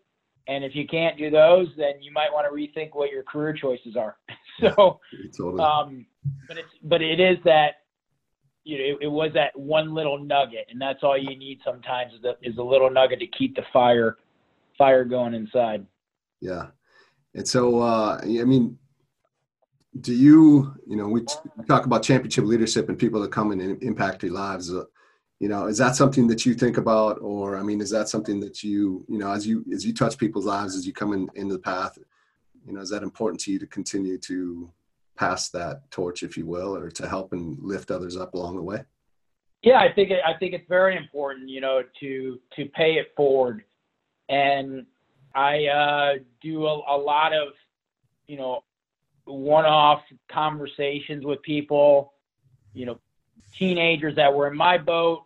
And 0.48 0.64
if 0.64 0.76
you 0.76 0.88
can't 0.88 1.18
do 1.18 1.30
those, 1.30 1.68
then 1.78 2.02
you 2.02 2.12
might 2.12 2.32
want 2.32 2.48
to 2.48 2.56
rethink 2.56 2.90
what 2.94 3.12
your 3.12 3.24
career 3.24 3.54
choices 3.54 3.96
are. 3.96 4.18
so, 4.62 5.00
Totally. 5.38 5.64
um, 5.64 6.06
but 6.48 6.58
it's 6.58 6.70
but 6.84 7.02
it 7.02 7.20
is 7.20 7.38
that 7.46 7.82
you 8.64 8.78
know 8.78 8.84
it, 8.84 9.06
it 9.06 9.08
was 9.08 9.32
that 9.36 9.58
one 9.58 9.94
little 9.94 10.18
nugget, 10.18 10.66
and 10.72 10.82
that's 10.82 11.04
all 11.04 11.18
you 11.18 11.38
need 11.38 11.60
sometimes 11.64 12.14
is, 12.14 12.22
the, 12.22 12.36
is 12.42 12.58
a 12.58 12.64
little 12.64 12.90
nugget 12.90 13.20
to 13.20 13.28
keep 13.28 13.56
the 13.56 13.64
fire 13.72 14.18
fire 14.80 15.04
going 15.04 15.36
inside. 15.36 15.86
Yeah. 16.42 16.68
And 17.36 17.48
so, 17.48 17.80
uh, 17.80 18.20
I 18.24 18.26
mean, 18.26 18.80
do 20.02 20.14
you, 20.14 20.74
you 20.88 20.96
know, 20.96 21.08
we, 21.08 21.22
t- 21.22 21.36
we 21.58 21.66
talk 21.66 21.86
about 21.86 22.02
championship 22.02 22.46
leadership 22.46 22.90
and 22.90 22.98
people 22.98 23.22
that 23.22 23.32
come 23.32 23.52
and 23.52 23.82
impact 23.84 24.24
your 24.24 24.34
lives. 24.34 24.74
Uh, 24.74 24.86
you 25.40 25.48
know, 25.48 25.68
is 25.68 25.78
that 25.78 25.96
something 25.96 26.28
that 26.28 26.46
you 26.46 26.54
think 26.54 26.78
about, 26.78 27.18
or 27.22 27.58
I 27.58 27.64
mean, 27.64 27.80
is 27.80 27.90
that 27.92 28.10
something 28.10 28.42
that 28.42 28.62
you, 28.62 29.06
you 29.08 29.18
know, 29.18 29.32
as 29.32 29.48
you 29.48 29.64
as 29.74 29.86
you 29.86 29.94
touch 29.94 30.18
people's 30.18 30.46
lives, 30.46 30.76
as 30.76 30.86
you 30.86 30.94
come 30.94 31.14
in 31.14 31.30
into 31.36 31.54
the 31.54 31.62
path, 31.62 31.98
you 32.66 32.74
know, 32.74 32.82
is 32.82 32.90
that 32.90 33.04
important 33.04 33.40
to 33.42 33.52
you 33.52 33.60
to 33.60 33.68
continue 33.68 34.18
to 34.20 34.70
pass 35.16 35.50
that 35.50 35.90
torch, 35.92 36.24
if 36.24 36.38
you 36.38 36.46
will, 36.46 36.76
or 36.76 36.90
to 36.92 37.08
help 37.08 37.32
and 37.34 37.58
lift 37.62 37.90
others 37.90 38.18
up 38.18 38.34
along 38.34 38.58
the 38.58 38.62
way? 38.62 38.84
Yeah, 39.64 39.80
I 39.80 39.92
think 39.92 40.12
it, 40.12 40.20
I 40.26 40.34
think 40.38 40.54
it's 40.54 40.68
very 40.68 40.98
important, 40.98 41.50
you 41.50 41.62
know, 41.62 41.84
to 42.02 42.40
to 42.56 42.66
pay 42.66 42.94
it 42.94 43.14
forward, 43.16 43.64
and 44.28 44.86
I 45.36 45.66
uh, 45.68 46.14
do 46.42 46.66
a, 46.66 46.96
a 46.96 46.98
lot 46.98 47.34
of, 47.34 47.50
you 48.28 48.36
know, 48.36 48.64
one-off 49.26 50.02
conversations 50.30 51.24
with 51.24 51.42
people, 51.44 52.14
you 52.74 52.86
know, 52.86 53.00
teenagers 53.54 54.16
that 54.16 54.34
were 54.34 54.48
in 54.48 54.58
my 54.58 54.78
boat, 54.78 55.26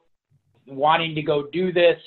wanting 0.67 1.15
to 1.15 1.21
go 1.21 1.47
do 1.51 1.71
this. 1.71 1.97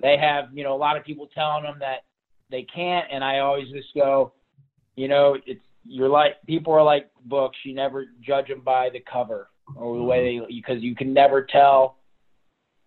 They 0.00 0.16
have, 0.16 0.46
you 0.52 0.62
know, 0.64 0.74
a 0.74 0.78
lot 0.78 0.96
of 0.96 1.04
people 1.04 1.28
telling 1.34 1.64
them 1.64 1.76
that 1.80 2.04
they 2.50 2.66
can't, 2.74 3.06
and 3.12 3.24
I 3.24 3.40
always 3.40 3.68
just 3.68 3.88
go, 3.94 4.32
you 4.96 5.08
know, 5.08 5.36
it's 5.46 5.60
you're 5.84 6.08
like 6.08 6.34
people 6.46 6.72
are 6.72 6.82
like 6.82 7.10
books. 7.24 7.56
You 7.64 7.74
never 7.74 8.06
judge 8.20 8.48
them 8.48 8.60
by 8.64 8.90
the 8.90 9.02
cover 9.10 9.48
or 9.76 9.96
the 9.96 10.02
way 10.02 10.40
they 10.40 10.54
because 10.54 10.82
you 10.82 10.94
can 10.94 11.12
never 11.12 11.42
tell 11.42 11.96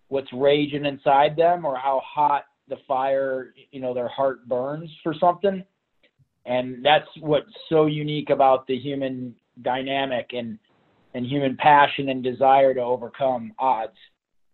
what's 0.08 0.32
raging 0.32 0.84
inside 0.84 1.36
them 1.36 1.64
or 1.64 1.76
how 1.76 2.00
hot 2.04 2.44
the 2.68 2.76
fire 2.86 3.54
you 3.70 3.80
know 3.80 3.94
their 3.94 4.08
heart 4.08 4.46
burns 4.48 4.90
for 5.02 5.14
something 5.18 5.64
and 6.46 6.84
that's 6.84 7.08
what's 7.20 7.52
so 7.68 7.86
unique 7.86 8.30
about 8.30 8.66
the 8.66 8.78
human 8.78 9.34
dynamic 9.62 10.30
and 10.32 10.58
and 11.14 11.26
human 11.26 11.56
passion 11.56 12.08
and 12.08 12.22
desire 12.22 12.74
to 12.74 12.80
overcome 12.80 13.52
odds 13.58 13.96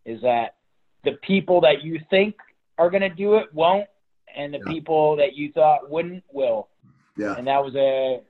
is 0.09 0.21
that 0.23 0.57
the 1.05 1.12
people 1.23 1.61
that 1.61 1.83
you 1.83 2.00
think 2.11 2.35
are 2.79 2.91
going 2.91 3.03
to 3.03 3.09
do 3.09 3.37
it 3.37 3.53
won't 3.53 3.87
and 4.35 4.55
the 4.55 4.59
Yeah. 4.59 4.73
people 4.73 5.17
that 5.17 5.35
you 5.35 5.53
thought 5.53 5.91
wouldn't 5.91 6.25
will 6.33 6.69
Yeah. 7.17 7.35
and 7.37 7.47
that 7.47 7.62
was 7.65 7.75
a 7.77 8.23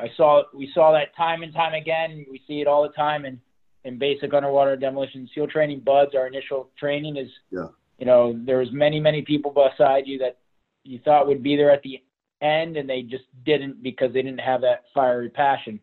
I 0.00 0.08
saw 0.16 0.42
we 0.54 0.70
saw 0.72 0.92
that 0.92 1.14
time 1.14 1.42
and 1.42 1.52
time 1.52 1.74
again. 1.74 2.24
We 2.30 2.40
see 2.46 2.62
it 2.62 2.66
all 2.66 2.82
the 2.82 2.94
time 2.94 3.24
in 3.26 3.40
in 3.84 3.98
basic 3.98 4.32
underwater 4.34 4.74
demolition 4.74 5.28
seal 5.34 5.46
training. 5.46 5.80
BUD/S, 5.80 6.14
our 6.14 6.26
initial 6.26 6.70
training 6.76 7.16
is, 7.16 7.30
Yeah. 7.52 7.68
you 7.98 8.06
know, 8.06 8.32
there 8.32 8.58
was 8.58 8.72
many 8.72 8.98
many 9.00 9.22
people 9.22 9.50
beside 9.50 10.06
you 10.06 10.18
that 10.18 10.38
you 10.82 10.98
thought 11.00 11.26
would 11.26 11.42
be 11.42 11.56
there 11.56 11.70
at 11.70 11.82
the 11.82 12.02
end, 12.40 12.76
and 12.78 12.88
they 12.88 13.02
just 13.02 13.24
didn't 13.44 13.82
because 13.82 14.12
they 14.12 14.22
didn't 14.22 14.40
have 14.40 14.62
that 14.62 14.84
fiery 14.94 15.28
passion. 15.28 15.78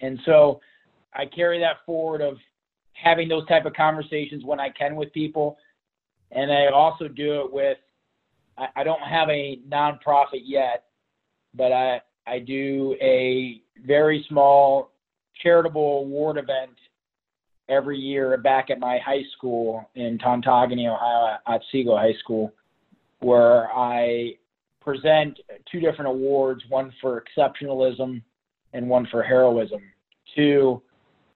And 0.00 0.18
so 0.24 0.60
I 1.12 1.26
carry 1.26 1.58
that 1.60 1.84
forward 1.84 2.22
of 2.22 2.38
having 2.92 3.28
those 3.28 3.46
type 3.46 3.64
of 3.66 3.72
conversations 3.74 4.44
when 4.44 4.60
I 4.60 4.70
can 4.70 4.96
with 4.96 5.12
people, 5.12 5.58
and 6.30 6.50
I 6.52 6.66
also 6.68 7.08
do 7.08 7.40
it 7.42 7.52
with. 7.52 7.78
I, 8.58 8.66
I 8.76 8.84
don't 8.84 9.00
have 9.00 9.28
a 9.28 9.58
nonprofit 9.68 10.42
yet, 10.44 10.84
but 11.54 11.72
I 11.72 12.00
I 12.26 12.38
do 12.38 12.96
a 13.00 13.60
very 13.84 14.24
small 14.28 14.92
charitable 15.42 16.00
award 16.00 16.38
event 16.38 16.76
every 17.68 17.98
year 17.98 18.36
back 18.36 18.70
at 18.70 18.78
my 18.78 18.98
high 19.04 19.22
school 19.36 19.88
in 19.94 20.18
Tontogany, 20.18 20.86
Ohio, 20.86 21.34
at 21.34 21.40
Otsego 21.46 21.96
High 21.96 22.14
School, 22.20 22.52
where 23.20 23.70
I 23.72 24.34
present 24.80 25.38
two 25.70 25.80
different 25.80 26.08
awards, 26.08 26.62
one 26.68 26.92
for 27.00 27.22
exceptionalism 27.22 28.22
and 28.72 28.88
one 28.88 29.06
for 29.10 29.22
heroism, 29.22 29.80
to 30.36 30.82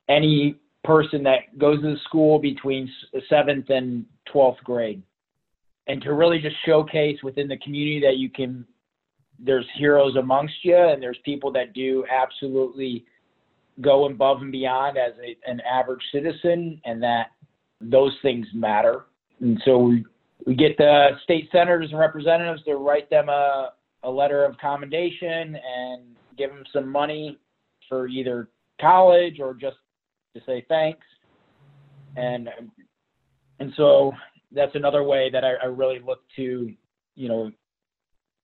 any 0.08 0.56
person 0.86 1.22
that 1.24 1.58
goes 1.58 1.80
to 1.80 1.90
the 1.90 1.96
school 2.04 2.38
between 2.38 2.90
seventh 3.28 3.70
and 3.70 4.04
12th 4.32 4.62
grade. 4.64 5.02
And 5.88 6.02
to 6.02 6.14
really 6.14 6.38
just 6.40 6.56
showcase 6.64 7.18
within 7.22 7.48
the 7.48 7.58
community 7.58 8.00
that 8.00 8.16
you 8.16 8.30
can 8.30 8.66
there's 9.38 9.66
heroes 9.76 10.16
amongst 10.16 10.54
you 10.62 10.76
and 10.76 11.02
there's 11.02 11.18
people 11.24 11.52
that 11.52 11.74
do 11.74 12.04
absolutely 12.10 13.04
go 13.82 14.06
above 14.06 14.40
and 14.40 14.50
beyond 14.50 14.96
as 14.96 15.12
a, 15.22 15.36
an 15.50 15.60
average 15.60 16.00
citizen 16.10 16.80
and 16.86 17.02
that 17.02 17.26
those 17.82 18.12
things 18.22 18.46
matter 18.54 19.04
and 19.40 19.60
so 19.64 19.78
we, 19.78 20.04
we 20.46 20.54
get 20.54 20.76
the 20.78 21.08
state 21.24 21.48
senators 21.52 21.90
and 21.90 21.98
representatives 21.98 22.62
to 22.64 22.76
write 22.76 23.10
them 23.10 23.28
a, 23.28 23.72
a 24.04 24.10
letter 24.10 24.44
of 24.44 24.56
commendation 24.58 25.56
and 25.56 26.02
give 26.38 26.50
them 26.50 26.64
some 26.72 26.90
money 26.90 27.38
for 27.88 28.08
either 28.08 28.48
college 28.80 29.38
or 29.40 29.54
just 29.54 29.76
to 30.38 30.44
say 30.46 30.64
thanks 30.68 31.06
and 32.16 32.48
and 33.58 33.72
so 33.76 34.12
that's 34.52 34.74
another 34.74 35.02
way 35.02 35.30
that 35.32 35.44
I, 35.44 35.54
I 35.62 35.66
really 35.66 36.00
look 36.04 36.20
to 36.36 36.72
you 37.14 37.28
know 37.28 37.50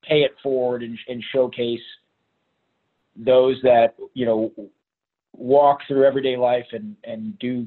pay 0.02 0.22
it 0.22 0.32
forward 0.42 0.82
and, 0.82 0.98
and 1.08 1.22
showcase 1.32 1.80
those 3.16 3.56
that 3.62 3.94
you 4.14 4.26
know 4.26 4.52
walk 5.36 5.80
through 5.86 6.04
everyday 6.04 6.36
life 6.36 6.66
and 6.72 6.96
and 7.04 7.38
do 7.38 7.66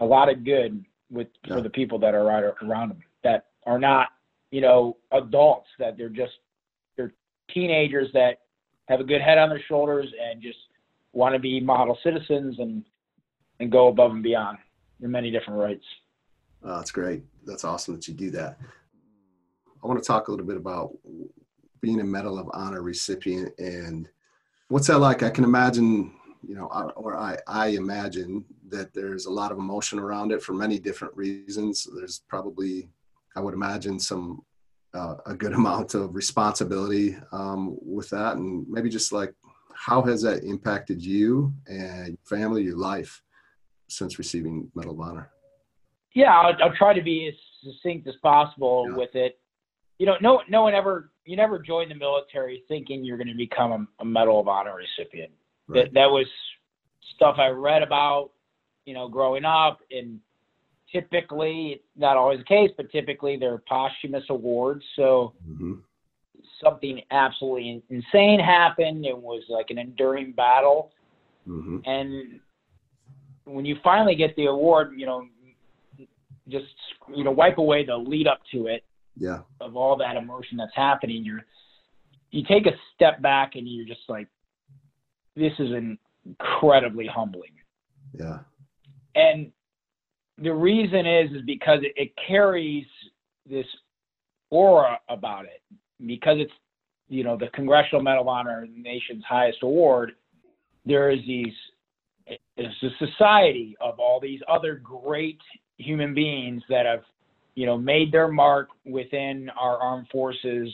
a 0.00 0.04
lot 0.04 0.30
of 0.30 0.44
good 0.44 0.84
with 1.10 1.28
Yeah. 1.44 1.56
for 1.56 1.62
the 1.62 1.70
people 1.70 1.98
that 2.00 2.14
are 2.14 2.24
right 2.24 2.44
around 2.62 2.90
them 2.90 3.02
that 3.24 3.46
are 3.66 3.78
not 3.78 4.08
you 4.50 4.60
know 4.60 4.96
adults 5.12 5.68
that 5.78 5.96
they're 5.96 6.08
just 6.08 6.32
they're 6.96 7.12
teenagers 7.52 8.08
that 8.12 8.40
have 8.88 9.00
a 9.00 9.04
good 9.04 9.20
head 9.20 9.38
on 9.38 9.48
their 9.48 9.62
shoulders 9.68 10.06
and 10.22 10.40
just 10.40 10.58
want 11.12 11.34
to 11.34 11.38
be 11.38 11.60
model 11.60 11.98
citizens 12.02 12.56
and 12.58 12.84
and 13.60 13.72
go 13.72 13.88
above 13.88 14.12
and 14.12 14.22
beyond 14.22 14.58
in 15.02 15.10
many 15.10 15.30
different 15.30 15.58
rights 15.58 15.84
Oh, 16.62 16.76
that's 16.76 16.90
great. 16.90 17.22
That's 17.44 17.64
awesome 17.64 17.94
that 17.94 18.08
you 18.08 18.14
do 18.14 18.30
that. 18.32 18.58
I 19.82 19.86
want 19.86 20.02
to 20.02 20.06
talk 20.06 20.28
a 20.28 20.30
little 20.30 20.46
bit 20.46 20.56
about 20.56 20.90
being 21.80 22.00
a 22.00 22.04
Medal 22.04 22.38
of 22.38 22.50
Honor 22.52 22.82
recipient 22.82 23.52
and 23.58 24.08
what's 24.68 24.88
that 24.88 24.98
like? 24.98 25.22
I 25.22 25.30
can 25.30 25.44
imagine, 25.44 26.12
you 26.46 26.56
know, 26.56 26.66
or 26.96 27.16
I, 27.16 27.38
I 27.46 27.68
imagine 27.68 28.44
that 28.68 28.92
there's 28.92 29.26
a 29.26 29.30
lot 29.30 29.52
of 29.52 29.58
emotion 29.58 29.98
around 29.98 30.32
it 30.32 30.42
for 30.42 30.52
many 30.52 30.78
different 30.78 31.16
reasons. 31.16 31.86
There's 31.94 32.22
probably, 32.28 32.90
I 33.36 33.40
would 33.40 33.54
imagine, 33.54 34.00
some 34.00 34.42
uh, 34.94 35.14
a 35.26 35.34
good 35.34 35.52
amount 35.60 35.94
of 35.94 36.14
responsibility 36.14 37.16
um, 37.30 37.78
with 37.80 38.10
that, 38.10 38.36
and 38.36 38.66
maybe 38.68 38.90
just 38.90 39.12
like 39.12 39.32
how 39.74 40.02
has 40.02 40.22
that 40.22 40.42
impacted 40.42 41.00
you 41.00 41.52
and 41.68 42.18
family, 42.24 42.64
your 42.64 42.76
life 42.76 43.22
since 43.88 44.18
receiving 44.18 44.70
Medal 44.74 44.92
of 44.92 45.00
Honor? 45.00 45.30
Yeah, 46.14 46.38
I'll, 46.38 46.54
I'll 46.62 46.76
try 46.76 46.94
to 46.94 47.02
be 47.02 47.28
as 47.28 47.34
succinct 47.64 48.06
as 48.06 48.14
possible 48.22 48.86
Yeah. 48.88 48.96
with 48.96 49.14
it. 49.14 49.38
You 49.98 50.06
know, 50.06 50.14
no, 50.20 50.42
no 50.48 50.62
one 50.62 50.74
ever, 50.74 51.10
you 51.24 51.36
never 51.36 51.58
join 51.58 51.88
the 51.88 51.94
military 51.94 52.62
thinking 52.68 53.04
you're 53.04 53.16
going 53.16 53.28
to 53.28 53.34
become 53.34 53.72
a, 53.72 54.02
a 54.02 54.04
Medal 54.04 54.40
of 54.40 54.48
Honor 54.48 54.76
recipient. 54.76 55.32
Right. 55.66 55.84
That 55.84 55.94
that 55.94 56.06
was 56.06 56.26
stuff 57.16 57.36
I 57.38 57.48
read 57.48 57.82
about, 57.82 58.30
you 58.84 58.94
know, 58.94 59.08
growing 59.08 59.44
up, 59.44 59.80
and 59.90 60.20
typically, 60.90 61.72
it's 61.72 61.84
not 61.96 62.16
always 62.16 62.38
the 62.38 62.44
case, 62.44 62.70
but 62.76 62.90
typically 62.90 63.36
they're 63.36 63.62
posthumous 63.68 64.24
awards. 64.30 64.84
So 64.96 65.34
hmm 65.44 65.74
something 66.62 67.00
absolutely 67.10 67.82
insane 67.90 68.40
happened. 68.40 69.04
It 69.04 69.16
was 69.16 69.42
like 69.48 69.66
an 69.70 69.78
enduring 69.78 70.32
battle, 70.32 70.92
hmm 71.44 71.78
and 71.84 72.40
when 73.48 73.64
you 73.64 73.76
finally 73.82 74.14
get 74.14 74.36
the 74.36 74.46
award, 74.46 74.92
you 74.96 75.06
know, 75.06 75.24
just 76.48 76.66
you 77.14 77.24
know 77.24 77.30
wipe 77.30 77.58
away 77.58 77.84
the 77.84 77.96
lead 77.96 78.26
up 78.26 78.40
to 78.52 78.66
it 78.66 78.84
Yeah. 79.16 79.40
of 79.60 79.76
all 79.76 79.96
that 79.96 80.16
emotion 80.16 80.56
that's 80.56 80.74
happening, 80.74 81.24
you're 81.24 81.44
you 82.30 82.42
take 82.44 82.66
a 82.66 82.72
step 82.94 83.22
back 83.22 83.52
and 83.54 83.66
you're 83.66 83.86
just 83.86 84.06
like, 84.08 84.28
this 85.34 85.52
is 85.58 85.70
incredibly 86.26 87.06
humbling. 87.06 87.52
Yeah. 88.12 88.40
And 89.14 89.50
the 90.36 90.52
reason 90.52 91.06
is 91.06 91.30
is 91.32 91.42
because 91.46 91.80
it, 91.82 91.92
it 91.96 92.12
carries 92.26 92.84
this 93.48 93.66
aura 94.50 94.98
about 95.08 95.44
it 95.46 95.62
because 96.06 96.36
it's 96.38 96.52
you 97.08 97.24
know 97.24 97.36
the 97.36 97.48
Congressional 97.48 98.02
Medal 98.02 98.22
of 98.22 98.28
Honor, 98.28 98.66
the 98.66 98.82
nation's 98.82 99.24
highest 99.28 99.58
award. 99.62 100.12
There 100.84 101.10
is 101.10 101.20
these 101.26 101.54
it's 102.56 102.82
a 102.82 103.06
society 103.06 103.76
of 103.80 103.98
all 103.98 104.20
these 104.20 104.40
other 104.48 104.74
great 104.76 105.40
human 105.78 106.14
beings 106.14 106.62
that 106.68 106.86
have 106.86 107.02
you 107.54 107.66
know 107.66 107.78
made 107.78 108.12
their 108.12 108.28
mark 108.28 108.68
within 108.84 109.50
our 109.58 109.78
armed 109.78 110.06
forces 110.10 110.68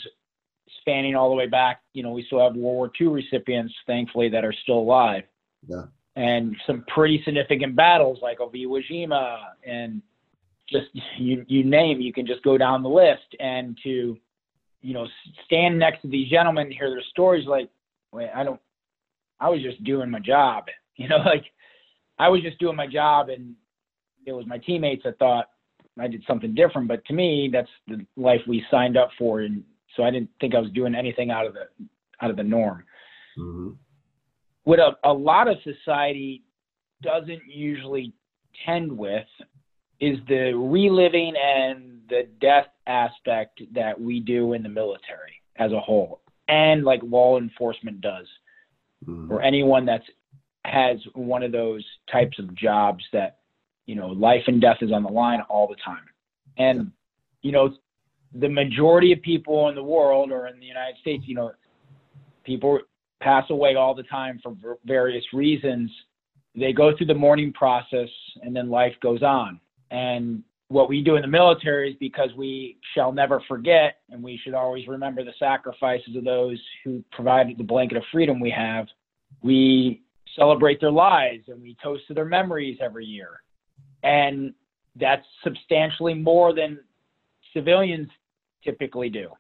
spanning 0.80 1.14
all 1.14 1.28
the 1.28 1.34
way 1.34 1.46
back 1.46 1.82
you 1.92 2.02
know 2.02 2.10
we 2.10 2.24
still 2.24 2.40
have 2.40 2.54
world 2.56 2.90
war 2.90 2.90
ii 3.00 3.06
recipients 3.06 3.72
thankfully 3.86 4.28
that 4.28 4.44
are 4.44 4.54
still 4.62 4.78
alive. 4.78 5.24
Yeah. 5.66 5.84
and 6.16 6.54
some 6.66 6.84
pretty 6.92 7.22
significant 7.24 7.74
battles 7.74 8.18
like 8.22 8.38
of 8.40 8.52
Iwo 8.52 8.82
Jima 8.90 9.38
and 9.66 10.02
just 10.70 10.86
you 11.18 11.44
you 11.48 11.64
name 11.64 12.00
you 12.00 12.12
can 12.12 12.26
just 12.26 12.42
go 12.42 12.58
down 12.58 12.82
the 12.82 12.88
list. 12.88 13.34
And 13.40 13.78
to 13.82 14.18
you 14.82 14.94
know 14.94 15.06
stand 15.44 15.78
next 15.78 16.02
to 16.02 16.08
these 16.08 16.30
gentlemen 16.30 16.66
and 16.66 16.74
hear 16.74 16.90
their 16.90 17.02
stories 17.10 17.46
like 17.46 17.68
wait 18.12 18.30
I 18.34 18.44
don't 18.44 18.60
I 19.40 19.48
was 19.48 19.62
just 19.62 19.82
doing 19.84 20.10
my 20.10 20.20
job 20.20 20.64
you 20.96 21.08
know 21.08 21.18
like 21.18 21.44
I 22.18 22.28
was 22.28 22.42
just 22.42 22.58
doing 22.58 22.76
my 22.76 22.86
job 22.86 23.28
and 23.28 23.54
it 24.26 24.32
was 24.32 24.46
my 24.46 24.58
teammates 24.58 25.02
that 25.04 25.18
thought 25.18 25.46
I 25.98 26.08
did 26.08 26.24
something 26.26 26.54
different 26.54 26.88
but 26.88 27.04
to 27.06 27.12
me 27.12 27.50
that's 27.52 27.68
the 27.86 28.04
life 28.16 28.40
we 28.46 28.64
signed 28.70 28.96
up 28.96 29.10
for. 29.18 29.40
And 29.40 29.62
so 29.96 30.02
I 30.02 30.10
didn't 30.10 30.30
think 30.40 30.54
I 30.54 30.60
was 30.60 30.70
doing 30.70 30.94
anything 30.94 31.30
out 31.30 31.46
of 31.46 31.54
the 31.54 31.68
out 32.20 32.30
of 32.30 32.36
the 32.36 32.42
norm. 32.42 32.84
Hmm 33.36 33.70
what 34.64 34.78
a, 34.78 34.96
a 35.04 35.12
lot 35.12 35.46
of 35.46 35.56
society 35.62 36.42
doesn't 37.02 37.42
usually 37.46 38.12
tend 38.66 38.90
with 38.90 39.26
is 40.00 40.18
the 40.26 40.52
reliving 40.54 41.34
and 41.36 42.00
the 42.08 42.28
death 42.40 42.66
aspect 42.86 43.62
that 43.72 43.98
we 43.98 44.20
do 44.20 44.54
in 44.54 44.62
the 44.62 44.68
military 44.68 45.40
as 45.56 45.72
a 45.72 45.80
whole 45.80 46.20
and 46.48 46.84
like 46.84 47.00
law 47.02 47.38
enforcement 47.38 48.00
does 48.00 48.26
hmm 49.04 49.30
or 49.30 49.42
anyone 49.42 49.86
that's 49.86 50.06
has 50.64 50.98
one 51.14 51.42
of 51.42 51.52
those 51.52 51.84
types 52.10 52.38
of 52.38 52.54
jobs 52.54 53.04
that 53.12 53.38
you 53.86 53.94
know 53.94 54.08
life 54.08 54.42
and 54.46 54.60
death 54.60 54.78
is 54.80 54.92
on 54.92 55.02
the 55.02 55.10
line 55.10 55.40
all 55.48 55.68
the 55.68 55.76
time. 55.84 56.04
And 56.56 56.92
you 57.42 57.52
know 57.52 57.74
the 58.34 58.48
majority 58.48 59.12
of 59.12 59.22
people 59.22 59.68
in 59.68 59.74
the 59.74 59.82
world 59.82 60.32
or 60.32 60.48
in 60.48 60.58
the 60.58 60.66
united 60.66 60.96
states 61.00 61.22
you 61.26 61.36
know 61.36 61.52
people 62.44 62.80
pass 63.20 63.44
away 63.50 63.74
all 63.74 63.94
the 63.94 64.02
time 64.04 64.40
for 64.42 64.78
various 64.84 65.24
reasons. 65.32 65.90
They 66.54 66.72
go 66.72 66.96
through 66.96 67.06
the 67.06 67.14
mourning 67.14 67.52
process 67.52 68.08
and 68.42 68.54
then 68.54 68.70
life 68.70 68.94
goes 69.00 69.22
on. 69.22 69.60
And 69.90 70.42
what 70.68 70.88
we 70.88 71.02
do 71.02 71.16
in 71.16 71.22
the 71.22 71.28
military 71.28 71.90
is 71.90 71.96
because 71.98 72.30
we 72.36 72.78
shall 72.94 73.12
never 73.12 73.40
forget 73.48 73.96
and 74.10 74.22
we 74.22 74.40
should 74.42 74.54
always 74.54 74.86
remember 74.86 75.24
the 75.24 75.32
sacrifices 75.38 76.16
of 76.16 76.24
those 76.24 76.60
who 76.84 77.02
provided 77.12 77.58
the 77.58 77.64
blanket 77.64 77.96
of 77.96 78.02
freedom 78.12 78.40
we 78.40 78.50
have 78.50 78.86
we 79.42 80.02
celebrate 80.36 80.80
their 80.80 80.90
lives 80.90 81.44
and 81.48 81.60
we 81.60 81.76
toast 81.82 82.06
to 82.08 82.14
their 82.14 82.24
memories 82.24 82.78
every 82.80 83.04
year. 83.04 83.42
And 84.02 84.54
that's 84.96 85.24
substantially 85.42 86.14
more 86.14 86.54
than 86.54 86.78
civilians 87.52 88.08
typically 88.62 89.08
do. 89.08 89.30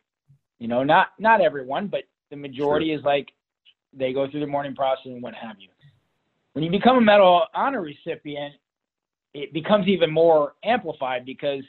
You 0.58 0.68
know, 0.68 0.82
not 0.84 1.08
not 1.18 1.40
everyone, 1.40 1.88
but 1.88 2.04
the 2.30 2.36
majority 2.36 2.92
is 2.92 3.02
like 3.04 3.28
they 3.92 4.12
go 4.12 4.30
through 4.30 4.40
the 4.40 4.46
mourning 4.46 4.74
process 4.74 5.06
and 5.06 5.22
what 5.22 5.34
have 5.34 5.56
you. 5.58 5.68
When 6.52 6.64
you 6.64 6.70
become 6.70 6.96
a 6.96 7.00
Medal 7.00 7.42
of 7.42 7.48
Honor 7.54 7.82
recipient, 7.82 8.54
it 9.34 9.52
becomes 9.52 9.88
even 9.88 10.10
more 10.10 10.54
amplified 10.64 11.24
because 11.26 11.64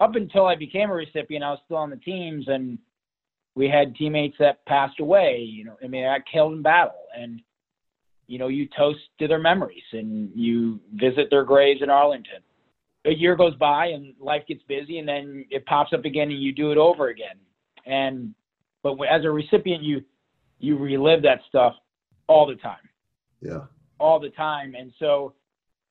up 0.00 0.16
until 0.16 0.46
I 0.46 0.56
became 0.56 0.90
a 0.90 0.94
recipient, 0.94 1.44
I 1.44 1.50
was 1.50 1.60
still 1.64 1.76
on 1.76 1.90
the 1.90 1.96
teams 1.96 2.46
and 2.48 2.78
we 3.54 3.68
had 3.68 3.94
teammates 3.94 4.36
that 4.38 4.64
passed 4.66 5.00
away. 5.00 5.38
You 5.38 5.64
know, 5.64 5.76
I 5.82 5.86
mean, 5.86 6.04
I 6.04 6.18
killed 6.32 6.52
in 6.52 6.62
battle, 6.62 7.06
and 7.16 7.40
you 8.30 8.38
know, 8.38 8.46
you 8.46 8.68
toast 8.78 9.00
to 9.18 9.26
their 9.26 9.40
memories 9.40 9.82
and 9.90 10.30
you 10.36 10.78
visit 10.94 11.26
their 11.30 11.42
graves 11.42 11.82
in 11.82 11.90
Arlington. 11.90 12.38
A 13.04 13.10
year 13.10 13.34
goes 13.34 13.56
by 13.56 13.86
and 13.86 14.14
life 14.20 14.42
gets 14.46 14.62
busy, 14.68 14.98
and 14.98 15.08
then 15.08 15.44
it 15.50 15.66
pops 15.66 15.92
up 15.92 16.04
again, 16.04 16.30
and 16.30 16.40
you 16.40 16.52
do 16.52 16.70
it 16.70 16.78
over 16.78 17.08
again. 17.08 17.34
And 17.86 18.32
but 18.84 18.96
as 19.10 19.24
a 19.24 19.30
recipient, 19.30 19.82
you 19.82 20.04
you 20.60 20.78
relive 20.78 21.22
that 21.22 21.40
stuff 21.48 21.74
all 22.28 22.46
the 22.46 22.54
time, 22.56 22.88
Yeah. 23.40 23.62
all 23.98 24.20
the 24.20 24.30
time, 24.30 24.76
and 24.78 24.92
so 25.00 25.34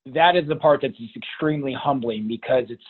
that 0.06 0.38
is 0.38 0.48
the 0.48 0.56
part 0.56 0.82
that's 0.82 0.98
just 0.98 1.18
extremely 1.18 1.74
humbling 1.74 2.26
because 2.28 2.66
it's 2.70 2.82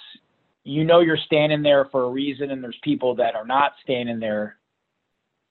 you 0.63 0.83
know 0.83 0.99
you're 0.99 1.17
standing 1.25 1.63
there 1.63 1.85
for 1.85 2.03
a 2.03 2.09
reason, 2.09 2.51
and 2.51 2.63
there's 2.63 2.77
people 2.83 3.15
that 3.15 3.33
are 3.35 3.47
not 3.47 3.71
standing 3.81 4.19
there 4.19 4.57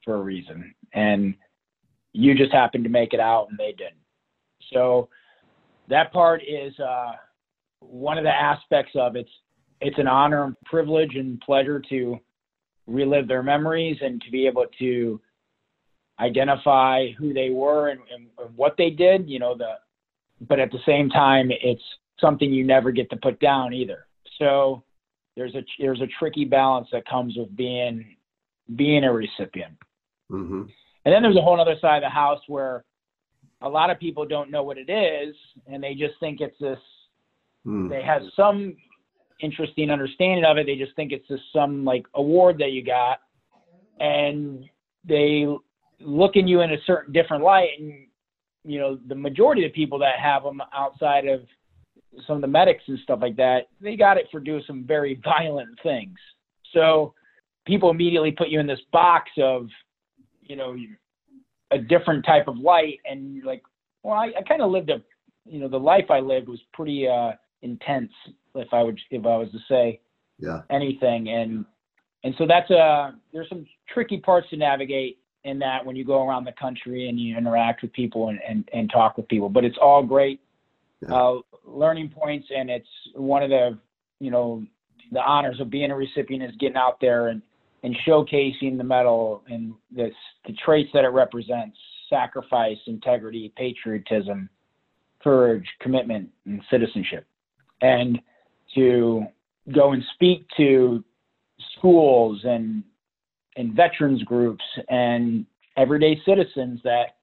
for 0.05 0.15
a 0.15 0.23
reason, 0.23 0.73
and 0.93 1.35
you 2.19 2.35
just 2.35 2.53
happened 2.53 2.83
to 2.83 2.91
make 2.91 3.15
it 3.15 3.21
out 3.21 3.47
and 3.49 3.57
they 3.57 3.71
didn't. 3.79 4.03
So 4.73 5.09
that 5.89 6.13
part 6.13 6.43
is 6.43 6.77
uh, 6.81 7.13
one 7.79 8.19
of 8.19 8.25
the 8.25 8.35
aspects 8.35 8.91
of 8.97 9.15
it's 9.15 9.31
it's 9.81 9.99
an 10.01 10.09
honor 10.09 10.43
and 10.43 10.57
privilege 10.65 11.15
and 11.15 11.41
pleasure 11.41 11.81
to 11.89 12.19
relive 12.89 13.29
their 13.29 13.45
memories 13.45 13.99
and 14.01 14.21
to 14.23 14.33
be 14.33 14.49
able 14.49 14.67
to 14.81 15.21
identify 16.19 17.13
who 17.17 17.33
they 17.33 17.51
were 17.51 17.91
and, 17.91 18.01
and, 18.13 18.27
and 18.45 18.57
what 18.57 18.75
they 18.77 18.91
did. 18.91 19.31
You 19.31 19.39
know 19.39 19.57
the, 19.57 19.75
but 20.41 20.59
at 20.59 20.73
the 20.73 20.81
same 20.85 21.09
time, 21.11 21.53
it's 21.53 21.83
something 22.21 22.53
you 22.53 22.65
never 22.65 22.91
get 22.91 23.09
to 23.11 23.17
put 23.17 23.39
down 23.39 23.73
either. 23.73 24.09
So 24.41 24.83
there's 25.37 25.55
a 25.55 25.63
there's 25.79 26.01
a 26.01 26.09
tricky 26.19 26.45
balance 26.45 26.89
that 26.91 27.07
comes 27.09 27.37
with 27.37 27.55
being 27.55 28.17
being 28.75 29.05
a 29.05 29.13
recipient. 29.13 29.75
hmm 30.29 30.63
And 31.09 31.15
then 31.15 31.23
there's 31.23 31.39
a 31.39 31.41
whole 31.41 31.59
other 31.59 31.77
side 31.81 31.97
of 31.97 32.03
the 32.03 32.11
house 32.11 32.41
where 32.49 32.85
a 33.63 33.69
lot 33.69 33.89
of 33.89 33.99
people 33.99 34.27
don't 34.27 34.51
know 34.51 34.63
what 34.63 34.77
it 34.77 34.91
is 34.91 35.35
and 35.67 35.83
they 35.83 35.95
just 35.95 36.21
think 36.21 36.43
it's 36.43 36.59
this 36.61 36.79
Mm. 37.67 37.89
they 37.89 38.03
have 38.03 38.23
some 38.37 38.77
interesting 39.41 39.91
understanding 39.91 40.45
of 40.45 40.57
it. 40.59 40.67
They 40.67 40.77
just 40.77 40.95
think 40.97 41.13
it's 41.13 41.27
just 41.29 41.43
some 41.53 41.85
like 41.85 42.07
award 42.15 42.59
that 42.59 42.73
you 42.73 42.85
got 42.85 43.19
and 44.01 44.65
they 45.05 45.47
look 46.01 46.37
in 46.37 46.47
you 46.47 46.61
in 46.61 46.73
a 46.73 46.77
certain 46.87 47.13
different 47.13 47.43
light 47.43 47.71
and 47.79 48.07
you 48.65 48.79
know 48.79 48.99
the 49.09 49.15
majority 49.15 49.65
of 49.65 49.73
the 49.73 49.75
people 49.75 49.99
that 49.99 50.19
have 50.23 50.45
them 50.45 50.61
outside 50.73 51.27
of 51.27 51.41
some 52.27 52.37
of 52.37 52.43
the 52.43 52.49
medics 52.49 52.85
and 52.87 52.99
stuff 53.01 53.19
like 53.21 53.37
that 53.37 53.67
they 53.81 53.97
got 53.97 54.17
it 54.17 54.27
for 54.31 54.39
doing 54.39 54.63
some 54.67 54.85
very 54.85 55.21
violent 55.25 55.69
things 55.83 56.17
so 56.73 57.13
people 57.67 57.91
immediately 57.91 58.31
put 58.31 58.49
you 58.49 58.61
in 58.61 58.67
this 58.67 58.81
box 58.93 59.31
of 59.39 59.67
you 60.49 60.57
know 60.57 60.75
a 61.71 61.79
different 61.79 62.25
type 62.25 62.49
of 62.49 62.57
light 62.57 62.99
and 63.09 63.35
you're 63.35 63.45
like 63.45 63.63
well 64.03 64.15
i, 64.15 64.33
I 64.39 64.43
kind 64.49 64.63
of 64.63 64.71
lived 64.71 64.91
a 64.91 65.01
you 65.45 65.61
know 65.61 65.69
the 65.69 65.79
life 65.79 66.07
i 66.11 66.19
lived 66.19 66.49
was 66.49 66.61
pretty 66.73 67.07
uh 67.07 67.33
intense 67.63 68.11
if 68.55 68.69
i 68.73 68.83
would 68.83 68.99
if 69.11 69.25
i 69.25 69.37
was 69.37 69.51
to 69.53 69.59
say 69.69 70.01
Yeah. 70.39 70.63
anything 70.71 71.29
and 71.29 71.65
and 72.25 72.35
so 72.39 72.47
that's 72.47 72.71
a 72.71 73.15
there's 73.33 73.49
some 73.49 73.67
tricky 73.93 74.19
parts 74.19 74.49
to 74.51 74.57
navigate 74.57 75.19
in 75.45 75.59
that 75.61 75.85
when 75.85 75.95
you 75.95 76.05
go 76.05 76.27
around 76.27 76.45
the 76.45 76.53
country 76.53 77.09
and 77.09 77.21
you 77.21 77.37
interact 77.37 77.83
with 77.83 77.93
people 77.93 78.29
and 78.29 78.41
and, 78.49 78.69
and 78.73 78.91
talk 78.91 79.17
with 79.17 79.29
people 79.29 79.49
but 79.49 79.65
it's 79.65 79.79
all 79.81 80.03
great 80.03 80.41
Yeah. 81.03 81.15
uh, 81.15 81.41
learning 81.65 82.09
points 82.09 82.49
and 82.57 82.71
it's 82.71 82.89
one 83.15 83.43
of 83.43 83.51
the 83.51 83.79
you 84.21 84.31
know 84.31 84.65
the 85.13 85.21
honors 85.21 85.61
of 85.61 85.71
being 85.71 85.91
a 85.91 85.97
recipient 85.97 86.43
is 86.43 86.57
getting 86.59 86.77
out 86.77 87.01
there 87.01 87.29
and 87.29 87.41
and 87.83 87.97
showcasing 88.07 88.77
the 88.77 88.85
medal 88.85 89.43
and 89.49 89.75
the 89.95 90.11
the 90.47 90.55
traits 90.65 90.91
that 90.95 91.05
it 91.05 91.09
represents 91.09 91.77
sacrifice 92.09 92.79
integrity 92.87 93.53
patriotism 93.57 94.49
courage 95.23 95.67
commitment 95.81 96.29
and 96.47 96.63
citizenship 96.71 97.27
and 97.83 98.19
to 98.75 99.25
go 99.75 99.93
and 99.93 100.03
speak 100.15 100.47
to 100.57 101.05
schools 101.77 102.41
and 102.45 102.83
and 103.57 103.75
veterans 103.75 104.23
groups 104.23 104.65
and 104.89 105.45
everyday 105.77 106.21
citizens 106.25 106.81
that 106.85 107.17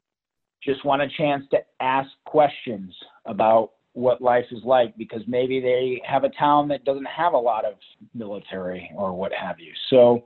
just 0.64 0.84
want 0.84 1.02
a 1.02 1.08
chance 1.18 1.46
to 1.52 1.58
ask 1.80 2.10
questions 2.26 2.94
about 3.26 3.72
what 3.94 4.22
life 4.22 4.46
is 4.52 4.62
like 4.66 4.96
because 4.98 5.22
maybe 5.26 5.62
they 5.62 6.02
have 6.06 6.26
a 6.26 6.30
town 6.30 6.68
that 6.68 6.84
doesn't 6.84 7.08
have 7.08 7.34
a 7.34 7.38
lot 7.38 7.64
of 7.64 7.76
military 8.14 8.92
or 8.96 9.14
what 9.14 9.32
have 9.32 9.58
you. 9.58 9.72
So 9.90 10.26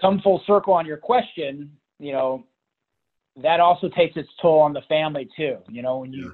come 0.00 0.20
full 0.20 0.42
circle 0.46 0.74
on 0.74 0.86
your 0.86 0.96
question, 0.96 1.70
you 1.98 2.12
know, 2.12 2.44
that 3.42 3.60
also 3.60 3.88
takes 3.88 4.16
its 4.16 4.28
toll 4.40 4.60
on 4.60 4.72
the 4.72 4.82
family 4.88 5.28
too. 5.36 5.58
You 5.68 5.82
know, 5.82 5.98
when 5.98 6.12
you 6.12 6.32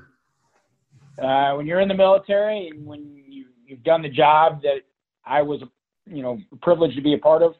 uh, 1.22 1.54
when 1.54 1.66
you're 1.66 1.80
in 1.80 1.88
the 1.88 1.94
military 1.94 2.68
and 2.68 2.86
when 2.86 3.22
you 3.28 3.46
you've 3.66 3.82
done 3.82 4.02
the 4.02 4.08
job 4.08 4.62
that 4.62 4.82
I 5.24 5.42
was, 5.42 5.62
you 6.06 6.22
know, 6.22 6.38
privileged 6.62 6.96
to 6.96 7.02
be 7.02 7.14
a 7.14 7.18
part 7.18 7.42
of, 7.42 7.54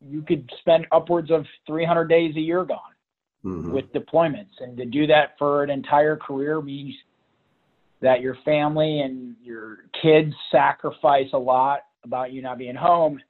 you 0.00 0.22
could 0.22 0.50
spend 0.60 0.86
upwards 0.92 1.30
of 1.30 1.44
300 1.66 2.08
days 2.08 2.34
a 2.36 2.40
year 2.40 2.64
gone 2.64 2.78
Mhm. 3.44 3.72
with 3.72 3.92
deployments. 3.92 4.60
And 4.60 4.76
to 4.76 4.84
do 4.84 5.06
that 5.06 5.38
for 5.38 5.62
an 5.62 5.70
entire 5.70 6.16
career 6.16 6.60
means 6.60 6.94
that 8.00 8.20
your 8.20 8.34
family 8.36 9.00
and 9.00 9.36
your 9.42 9.84
kids 10.02 10.34
sacrifice 10.50 11.32
a 11.32 11.38
lot 11.38 11.80
about 12.04 12.32
you 12.32 12.42
not 12.42 12.58
being 12.58 12.74
home. 12.74 13.20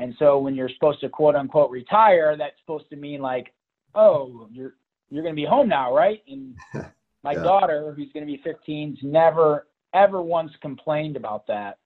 And 0.00 0.14
so 0.18 0.38
when 0.38 0.54
you're 0.54 0.70
supposed 0.70 1.00
to 1.00 1.08
quote 1.10 1.36
unquote 1.36 1.70
retire, 1.70 2.34
that's 2.36 2.58
supposed 2.60 2.88
to 2.90 2.96
mean 2.96 3.20
like, 3.20 3.52
oh, 3.94 4.48
you're 4.50 4.74
you're 5.10 5.22
going 5.22 5.34
to 5.34 5.40
be 5.40 5.44
home 5.46 5.68
now, 5.68 5.94
right? 5.94 6.22
And 6.26 6.54
my 7.22 7.32
Yeah. 7.32 7.42
daughter, 7.42 7.92
who's 7.94 8.10
going 8.12 8.26
to 8.26 8.32
be 8.32 8.40
15, 8.42 8.96
has 8.96 9.02
never 9.04 9.66
ever 9.92 10.22
once 10.22 10.52
complained 10.62 11.16
about 11.16 11.46
that. 11.48 11.78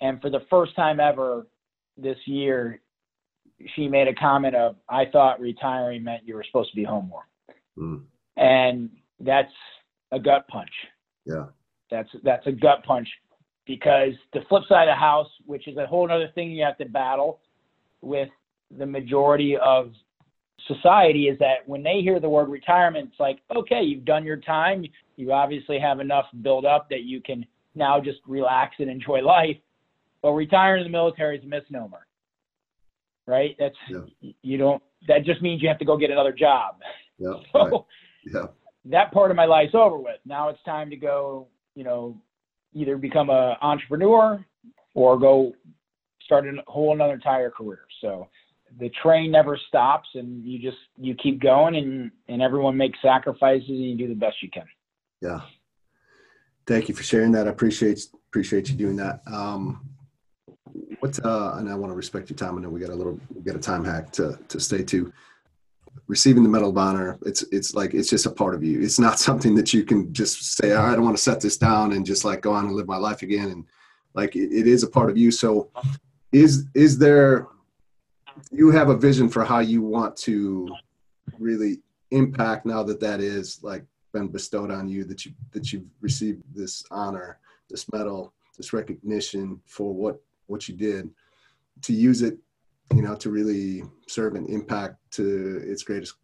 And 0.00 0.20
for 0.20 0.30
the 0.30 0.40
first 0.50 0.74
time 0.76 0.98
ever 1.00 1.46
this 1.96 2.18
year, 2.26 2.80
she 3.74 3.88
made 3.88 4.08
a 4.08 4.14
comment 4.14 4.54
of, 4.56 4.76
"I 4.88 5.06
thought 5.06 5.40
retiring 5.40 6.02
meant 6.02 6.26
you 6.26 6.34
were 6.34 6.44
supposed 6.44 6.70
to 6.70 6.76
be 6.76 6.84
home 6.84 7.08
more," 7.08 7.26
Mm. 7.78 8.04
and 8.36 8.90
that's 9.20 9.52
a 10.12 10.18
gut 10.18 10.46
punch. 10.48 10.72
Yeah. 11.24 11.46
That's 11.90 12.10
that's 12.22 12.46
a 12.46 12.52
gut 12.52 12.84
punch 12.84 13.08
because 13.66 14.12
the 14.32 14.40
flip 14.48 14.62
side 14.68 14.88
of 14.88 14.92
the 14.92 14.98
house, 14.98 15.28
which 15.46 15.68
is 15.68 15.76
a 15.76 15.86
whole 15.86 16.10
other 16.10 16.28
thing 16.34 16.50
you 16.50 16.64
have 16.64 16.78
to 16.78 16.84
battle 16.86 17.40
with 18.02 18.28
the 18.76 18.86
majority 18.86 19.56
of 19.56 19.92
society, 20.66 21.28
is 21.28 21.38
that 21.38 21.66
when 21.66 21.82
they 21.82 22.00
hear 22.00 22.20
the 22.20 22.28
word 22.28 22.48
retirement, 22.48 23.08
it's 23.10 23.20
like, 23.20 23.40
okay, 23.56 23.82
you've 23.82 24.04
done 24.04 24.24
your 24.24 24.36
time. 24.36 24.84
You 25.16 25.32
obviously 25.32 25.78
have 25.78 26.00
enough 26.00 26.26
build 26.42 26.64
up 26.64 26.88
that 26.90 27.02
you 27.02 27.20
can 27.20 27.44
now 27.74 28.00
just 28.00 28.18
relax 28.26 28.76
and 28.78 28.90
enjoy 28.90 29.20
life. 29.22 29.56
But 30.22 30.32
retiring 30.32 30.84
in 30.84 30.90
the 30.92 30.96
military 30.96 31.38
is 31.38 31.44
a 31.44 31.46
misnomer, 31.46 32.06
right? 33.26 33.56
That's 33.58 33.74
Yeah. 33.88 34.30
you 34.42 34.58
don't. 34.58 34.82
That 35.08 35.24
just 35.24 35.40
means 35.40 35.62
you 35.62 35.68
have 35.68 35.78
to 35.78 35.84
go 35.86 35.96
get 35.96 36.10
another 36.10 36.32
job. 36.32 36.76
Yeah. 37.18 37.34
So 37.52 37.58
Right. 37.58 37.80
Yeah. 38.34 38.46
that 38.86 39.12
part 39.12 39.30
of 39.30 39.36
my 39.36 39.46
life's 39.46 39.74
over 39.74 39.96
with. 39.96 40.20
Now 40.26 40.50
it's 40.50 40.62
time 40.64 40.90
to 40.90 40.96
go, 40.96 41.48
you 41.74 41.84
know, 41.84 42.20
either 42.74 42.96
become 42.96 43.30
an 43.30 43.56
entrepreneur 43.60 44.44
or 44.94 45.18
go 45.18 45.52
start 46.24 46.46
a 46.46 46.52
whole 46.66 46.94
another 46.94 47.14
entire 47.14 47.50
career. 47.50 47.80
So 48.00 48.28
the 48.78 48.90
train 49.02 49.32
never 49.32 49.58
stops 49.68 50.08
and 50.14 50.44
you 50.44 50.58
just 50.58 50.78
you 50.96 51.14
keep 51.14 51.40
going 51.40 51.76
and 51.76 52.10
and 52.28 52.40
everyone 52.40 52.76
makes 52.76 52.98
sacrifices 53.02 53.68
and 53.68 53.84
you 53.84 53.96
do 53.96 54.08
the 54.08 54.14
best 54.14 54.36
you 54.42 54.50
can. 54.50 54.66
Yeah. 55.20 55.40
Thank 56.66 56.88
you 56.88 56.94
for 56.94 57.02
sharing 57.02 57.32
that. 57.32 57.48
I 57.48 57.50
appreciate 57.50 58.06
appreciate 58.28 58.70
you 58.70 58.76
doing 58.76 58.96
that. 58.96 59.22
Um, 59.26 59.88
what 61.00 61.18
uh, 61.24 61.54
and 61.56 61.68
I 61.68 61.74
want 61.74 61.90
to 61.90 61.96
respect 61.96 62.30
your 62.30 62.36
time. 62.36 62.56
I 62.56 62.60
know 62.60 62.68
we 62.68 62.80
got 62.80 62.90
a 62.90 62.94
little 62.94 63.18
we 63.34 63.42
got 63.42 63.56
a 63.56 63.60
time 63.60 63.84
hack 63.84 64.12
to 64.12 64.38
to 64.48 64.60
stay 64.60 64.84
to. 64.84 65.12
Receiving 66.06 66.42
the 66.42 66.48
Medal 66.48 66.70
of 66.70 66.78
Honor, 66.78 67.18
it's 67.24 67.42
it's 67.52 67.74
like 67.74 67.94
it's 67.94 68.10
just 68.10 68.26
a 68.26 68.30
part 68.30 68.54
of 68.54 68.64
you. 68.64 68.80
It's 68.80 68.98
not 68.98 69.18
something 69.28 69.54
that 69.54 69.72
you 69.72 69.84
can 69.84 70.12
just 70.12 70.56
say, 70.56 70.72
"All 70.72 70.82
right, 70.82 70.92
I 70.92 70.94
don't 70.94 71.04
want 71.04 71.16
to 71.16 71.22
set 71.22 71.40
this 71.40 71.56
down 71.56 71.92
and 71.92 72.04
just 72.04 72.24
like 72.24 72.40
go 72.40 72.52
on 72.52 72.66
and 72.66 72.74
live 72.74 72.88
my 72.88 72.96
life 72.96 73.22
again. 73.22 73.50
And 73.50 73.64
like 74.14 74.36
it, 74.36 74.52
it 74.52 74.66
is 74.66 74.82
a 74.82 74.88
part 74.88 75.10
of 75.10 75.16
you. 75.16 75.30
So, 75.30 75.70
is 76.32 76.66
is 76.74 76.98
there? 76.98 77.46
You 78.50 78.70
have 78.70 78.88
a 78.88 78.96
vision 78.96 79.28
for 79.28 79.44
how 79.44 79.58
you 79.58 79.82
want 79.82 80.16
to 80.18 80.74
really 81.38 81.80
impact 82.10 82.66
now 82.66 82.82
that 82.82 83.00
that 83.00 83.20
is 83.20 83.62
like 83.62 83.84
been 84.12 84.28
bestowed 84.28 84.70
on 84.70 84.88
you 84.88 85.04
that 85.04 85.24
you 85.24 85.32
that 85.52 85.72
you've 85.72 85.86
received 86.00 86.42
this 86.54 86.84
honor 86.90 87.38
this 87.68 87.90
medal 87.92 88.32
this 88.56 88.72
recognition 88.72 89.60
for 89.66 89.94
what 89.94 90.20
what 90.46 90.68
you 90.68 90.74
did 90.74 91.08
to 91.82 91.92
use 91.92 92.22
it 92.22 92.38
you 92.94 93.02
know 93.02 93.14
to 93.16 93.30
really 93.30 93.82
serve 94.08 94.34
and 94.34 94.48
impact 94.48 94.96
to 95.12 95.62
its 95.64 95.82
greatest 95.82 96.14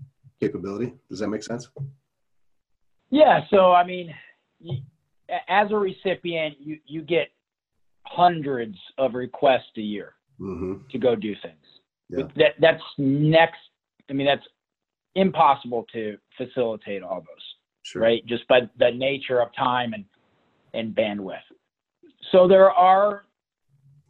capability 0.41 0.95
does 1.09 1.21
that 1.21 1.29
make 1.29 1.43
sense 1.43 1.69
Yeah, 3.11 3.41
so 3.51 3.73
I 3.73 3.85
mean, 3.85 4.13
as 5.49 5.71
a 5.71 5.77
recipient, 5.77 6.57
you 6.59 6.79
you 6.87 7.03
get 7.03 7.29
hundreds 8.05 8.77
of 8.99 9.15
requests 9.15 9.71
a 9.77 9.81
year 9.81 10.15
mm-hmm. 10.41 10.87
to 10.91 10.99
go 10.99 11.15
do 11.15 11.35
things. 11.43 11.55
Yeah. 12.09 12.25
That 12.37 12.55
that's 12.61 12.83
next. 12.99 13.59
I 14.11 14.13
mean, 14.13 14.27
that's 14.27 14.47
impossible 15.15 15.87
to 15.93 16.17
facilitate 16.37 17.03
all 17.03 17.21
those, 17.21 17.47
sure 17.83 18.03
right? 18.03 18.27
Just 18.27 18.47
by 18.49 18.61
the 18.79 18.91
nature 18.91 19.41
of 19.41 19.49
time 19.57 19.93
and 19.93 20.05
and 20.75 20.95
bandwidth. 20.95 21.39
So 22.33 22.49
there 22.49 22.71
are 22.71 23.25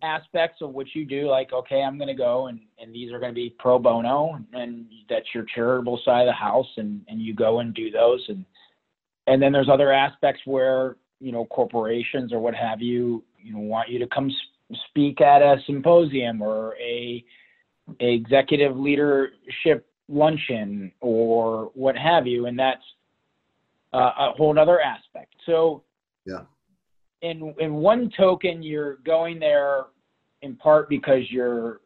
aspects 0.02 0.60
of 0.60 0.72
what 0.74 0.86
you 0.94 1.04
do, 1.04 1.28
like 1.28 1.52
okay, 1.52 1.82
I'm 1.82 1.98
going 1.98 2.08
to 2.08 2.14
go 2.14 2.48
and 2.48 2.60
and 2.78 2.94
these 2.94 3.12
are 3.12 3.18
going 3.18 3.32
to 3.32 3.34
be 3.34 3.54
pro 3.58 3.78
bono, 3.78 4.38
and 4.52 4.86
that's 5.08 5.26
your 5.34 5.44
charitable 5.54 6.00
side 6.04 6.22
of 6.22 6.26
the 6.26 6.32
house, 6.32 6.68
and 6.76 7.02
and 7.08 7.20
you 7.20 7.34
go 7.34 7.60
and 7.60 7.74
do 7.74 7.90
those, 7.90 8.24
and 8.28 8.44
and 9.26 9.42
then 9.42 9.52
there's 9.52 9.68
other 9.68 9.92
aspects 9.92 10.42
where 10.44 10.96
you 11.20 11.32
know 11.32 11.44
corporations 11.46 12.32
or 12.32 12.38
what 12.38 12.54
have 12.54 12.80
you, 12.80 13.24
you 13.42 13.52
know, 13.52 13.60
want 13.60 13.88
you 13.88 13.98
to 13.98 14.06
come 14.08 14.30
speak 14.88 15.20
at 15.20 15.42
a 15.42 15.56
symposium 15.66 16.42
or 16.42 16.76
a 16.76 17.24
a 18.00 18.12
executive 18.12 18.76
leadership 18.76 19.86
luncheon 20.08 20.92
or 21.00 21.70
what 21.74 21.96
have 21.96 22.26
you, 22.26 22.46
and 22.46 22.58
that's 22.58 22.82
uh, 23.92 24.10
a 24.18 24.32
whole 24.36 24.58
other 24.58 24.80
aspect. 24.80 25.34
So, 25.46 25.82
Yeah. 26.24 26.42
In 27.22 27.54
in 27.58 27.74
one 27.74 28.10
token, 28.16 28.62
you're 28.62 28.96
going 28.98 29.38
there 29.38 29.86
in 30.42 30.56
part 30.56 30.88
because 30.88 31.22
you're 31.30 31.80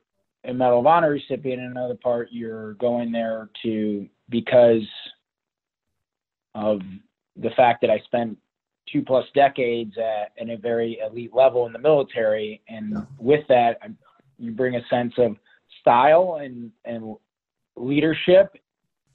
a 0.45 0.53
Medal 0.53 0.81
of 0.81 0.87
Honor 0.87 1.11
recipient. 1.11 1.61
In 1.63 1.71
another 1.71 1.95
part, 1.95 2.29
you're 2.31 2.75
going 2.75 3.13
there 3.13 3.49
to 3.63 4.09
because 4.29 4.83
of 6.55 6.81
the 7.37 7.51
fact 7.51 7.81
that 7.83 7.91
I 7.91 8.01
spent 8.01 8.37
two 8.91 9.03
plus 9.03 9.25
decades 9.35 9.97
at, 9.99 10.33
at 10.41 10.51
a 10.51 10.57
very 10.57 10.99
elite 10.99 11.33
level 11.35 11.67
in 11.67 11.73
the 11.73 11.79
military, 11.79 12.61
and 12.69 12.91
Yeah. 12.91 13.05
with 13.19 13.47
that, 13.49 13.79
I- 13.83 13.95
you 14.39 14.53
bring 14.53 14.75
a 14.77 14.87
sense 14.89 15.17
of 15.19 15.37
style 15.81 16.37
and 16.43 16.73
and 16.85 17.17
leadership 17.77 18.57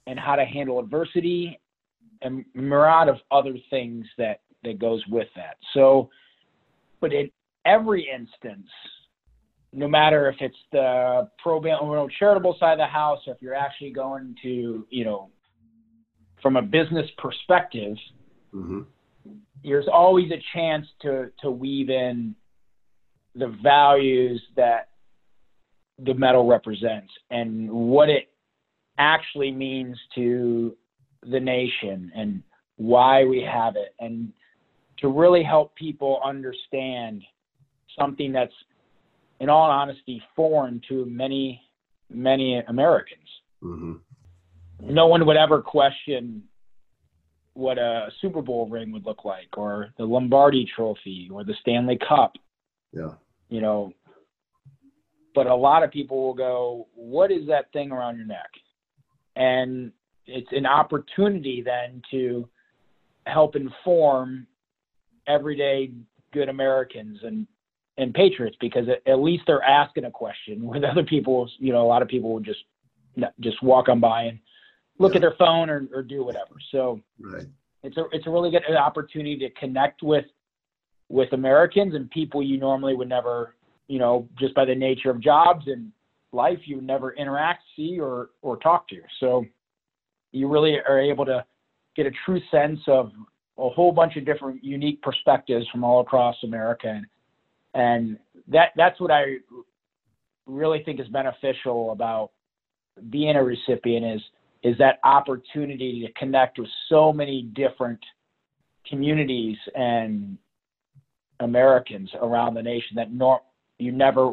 and 0.06 0.18
how 0.18 0.34
to 0.36 0.44
handle 0.44 0.78
adversity 0.78 1.60
and 2.22 2.44
myriad 2.54 3.08
of 3.08 3.20
other 3.30 3.58
things 3.70 4.06
that 4.16 4.40
that 4.64 4.78
goes 4.78 5.02
with 5.08 5.28
that. 5.36 5.56
So, 5.74 6.10
but 7.00 7.12
in 7.12 7.30
every 7.64 8.08
instance, 8.12 8.68
no 9.72 9.88
matter 9.88 10.28
if 10.28 10.36
it's 10.40 10.56
the 10.72 11.28
pro 11.42 11.60
bono 11.60 12.08
charitable 12.18 12.56
side 12.58 12.72
of 12.72 12.78
the 12.78 12.86
house, 12.86 13.20
or 13.26 13.34
if 13.34 13.42
you're 13.42 13.54
actually 13.54 13.90
going 13.90 14.34
to, 14.42 14.86
you 14.90 15.04
know, 15.04 15.30
from 16.42 16.56
a 16.56 16.62
business 16.62 17.06
perspective, 17.18 17.96
mm-hmm. 18.54 18.80
there's 19.62 19.88
always 19.92 20.30
a 20.30 20.42
chance 20.54 20.86
to 21.02 21.30
to 21.42 21.50
weave 21.50 21.90
in 21.90 22.34
the 23.34 23.54
values 23.62 24.42
that 24.56 24.88
the 25.98 26.14
medal 26.14 26.46
represents 26.46 27.12
and 27.30 27.70
what 27.70 28.08
it 28.08 28.28
actually 28.98 29.50
means 29.50 29.98
to 30.14 30.74
the 31.22 31.40
nation 31.40 32.10
and 32.14 32.42
why 32.76 33.24
we 33.24 33.42
have 33.42 33.76
it 33.76 33.94
and 33.98 34.32
to 34.98 35.08
really 35.08 35.42
help 35.42 35.74
people 35.74 36.20
understand 36.24 37.22
something 37.98 38.32
that's 38.32 38.52
in 39.40 39.48
all 39.48 39.70
honesty 39.70 40.22
foreign 40.34 40.80
to 40.88 41.04
many 41.06 41.60
many 42.10 42.58
Americans 42.68 43.20
Mm-hmm. 43.64 44.94
no 44.94 45.06
one 45.06 45.26
would 45.26 45.38
ever 45.38 45.62
question 45.62 46.42
what 47.56 47.78
a 47.78 48.08
Super 48.20 48.42
Bowl 48.42 48.68
ring 48.68 48.92
would 48.92 49.06
look 49.06 49.24
like, 49.24 49.48
or 49.56 49.88
the 49.96 50.04
Lombardi 50.04 50.68
Trophy, 50.76 51.30
or 51.32 51.42
the 51.42 51.54
Stanley 51.62 51.98
Cup. 52.06 52.34
yeah 52.92 53.12
You 53.48 53.62
know, 53.62 53.92
but 55.34 55.46
a 55.46 55.54
lot 55.54 55.82
of 55.82 55.90
people 55.90 56.22
will 56.22 56.34
go, 56.34 56.86
"What 56.94 57.32
is 57.32 57.46
that 57.46 57.72
thing 57.72 57.92
around 57.92 58.18
your 58.18 58.26
neck?" 58.26 58.50
And 59.36 59.92
it's 60.26 60.52
an 60.52 60.66
opportunity 60.66 61.62
then 61.62 62.02
to 62.10 62.48
help 63.26 63.56
inform 63.56 64.46
everyday 65.26 65.90
good 66.32 66.48
Americans 66.48 67.18
and 67.22 67.46
and 67.98 68.12
patriots 68.12 68.56
because 68.60 68.86
at, 68.88 69.10
at 69.10 69.20
least 69.20 69.44
they're 69.46 69.62
asking 69.62 70.04
a 70.04 70.10
question. 70.10 70.62
With 70.66 70.84
other 70.84 71.04
people, 71.04 71.50
you 71.58 71.72
know, 71.72 71.82
a 71.82 71.88
lot 71.88 72.02
of 72.02 72.08
people 72.08 72.32
will 72.32 72.40
just 72.40 72.60
just 73.40 73.62
walk 73.62 73.88
on 73.88 74.00
by 74.00 74.24
and 74.24 74.38
look 74.98 75.12
Yeah. 75.12 75.16
at 75.16 75.20
their 75.22 75.34
phone 75.38 75.70
or, 75.70 75.86
or 75.94 76.02
do 76.02 76.24
whatever. 76.24 76.56
So 76.70 77.00
right 77.20 77.46
it's 77.86 77.96
a 77.96 78.04
it's 78.12 78.26
a 78.26 78.30
really 78.30 78.50
good 78.50 78.62
uh, 78.68 78.74
opportunity 78.74 79.38
to 79.38 79.50
connect 79.50 80.02
with 80.02 80.24
with 81.08 81.32
Americans 81.32 81.94
and 81.94 82.10
people 82.10 82.42
you 82.42 82.58
normally 82.58 82.96
would 82.96 83.08
never, 83.08 83.54
you 83.86 83.98
know, 83.98 84.28
just 84.38 84.54
by 84.54 84.64
the 84.64 84.74
nature 84.74 85.08
of 85.08 85.20
jobs 85.20 85.66
and 85.68 85.92
life, 86.32 86.58
you 86.64 86.76
would 86.76 86.86
never 86.86 87.12
interact, 87.14 87.62
see, 87.76 87.98
or 88.00 88.30
or 88.42 88.56
talk 88.56 88.88
to. 88.88 89.00
So 89.20 89.46
you 90.32 90.48
really 90.48 90.78
are 90.86 91.00
able 91.00 91.24
to 91.26 91.44
get 91.94 92.06
a 92.06 92.10
true 92.24 92.40
sense 92.50 92.80
of 92.88 93.12
a 93.58 93.68
whole 93.68 93.92
bunch 93.92 94.16
of 94.16 94.24
different 94.24 94.62
unique 94.62 95.00
perspectives 95.02 95.66
from 95.72 95.84
all 95.84 96.00
across 96.00 96.36
America, 96.44 96.88
and, 96.88 97.06
and 97.74 98.18
that 98.48 98.70
that's 98.76 99.00
what 99.00 99.10
I 99.10 99.36
really 100.46 100.82
think 100.84 101.00
is 101.00 101.08
beneficial 101.08 101.92
about 101.92 102.30
being 103.10 103.36
a 103.36 103.42
recipient 103.42 104.06
is 104.06 104.22
is 104.62 104.76
that 104.78 104.98
opportunity 105.04 106.04
to 106.06 106.12
connect 106.18 106.58
with 106.58 106.68
so 106.88 107.12
many 107.12 107.42
different 107.54 108.00
communities 108.88 109.56
and 109.74 110.38
Americans 111.40 112.10
around 112.20 112.54
the 112.54 112.62
nation 112.62 112.96
that 112.96 113.12
nor- 113.12 113.42
you 113.78 113.92
never 113.92 114.32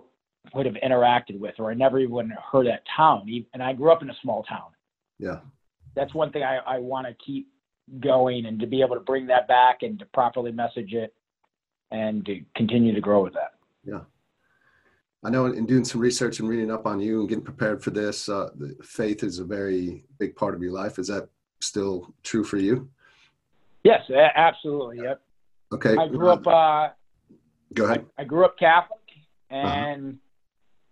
would 0.54 0.66
have 0.66 0.76
interacted 0.76 1.40
with, 1.40 1.56
or 1.60 1.72
I 1.72 1.74
never 1.74 2.00
even 2.00 2.14
would 2.14 2.30
have 2.30 2.40
heard 2.52 2.68
that 2.68 2.84
town. 2.96 3.28
And 3.54 3.62
I 3.62 3.74
grew 3.74 3.92
up 3.92 4.02
in 4.02 4.10
a 4.10 4.16
small 4.22 4.44
town. 4.44 4.72
Yeah. 5.20 5.40
That's 5.96 6.14
one 6.14 6.32
thing 6.32 6.44
I, 6.44 6.58
I 6.58 6.80
want 6.80 7.08
to 7.08 7.14
keep 7.26 7.48
going 8.00 8.46
and 8.46 8.60
to 8.60 8.68
be 8.68 8.82
able 8.82 8.96
to 8.96 9.02
bring 9.02 9.28
that 9.28 9.48
back 9.48 9.84
and 9.84 10.00
to 10.00 10.06
properly 10.08 10.52
message 10.52 10.94
it 10.94 11.14
and 11.92 12.26
to 12.26 12.42
continue 12.56 12.94
to 12.94 13.02
grow 13.02 13.24
with 13.24 13.34
that. 13.34 13.54
Yeah. 13.84 14.02
I 15.24 15.30
know 15.30 15.46
in 15.46 15.66
doing 15.66 15.86
some 15.86 16.02
research 16.02 16.40
and 16.40 16.50
reading 16.50 16.72
up 16.72 16.86
on 16.86 17.00
you 17.00 17.22
and 17.22 17.30
getting 17.30 17.44
prepared 17.44 17.82
for 17.82 17.92
this, 17.92 18.28
uh, 18.28 18.50
faith 18.84 19.24
is 19.24 19.40
a 19.40 19.46
very 19.46 20.04
big 20.20 20.36
part 20.36 20.54
of 20.54 20.62
your 20.62 20.74
life. 20.74 21.00
Is 21.00 21.08
that 21.08 21.30
still 21.62 22.14
true 22.24 22.44
for 22.44 22.58
you? 22.58 22.90
Yes, 23.84 24.02
absolutely. 24.12 24.98
Yep. 25.04 25.22
Okay. 25.74 25.96
I 25.98 26.08
grew 26.08 26.30
up. 26.30 26.46
Uh, 26.46 26.90
Go 27.74 27.86
ahead. 27.86 28.06
I, 28.18 28.22
I 28.22 28.26
grew 28.26 28.46
up 28.46 28.58
Catholic, 28.58 29.00
and 29.50 30.06
uh-huh. 30.06 30.18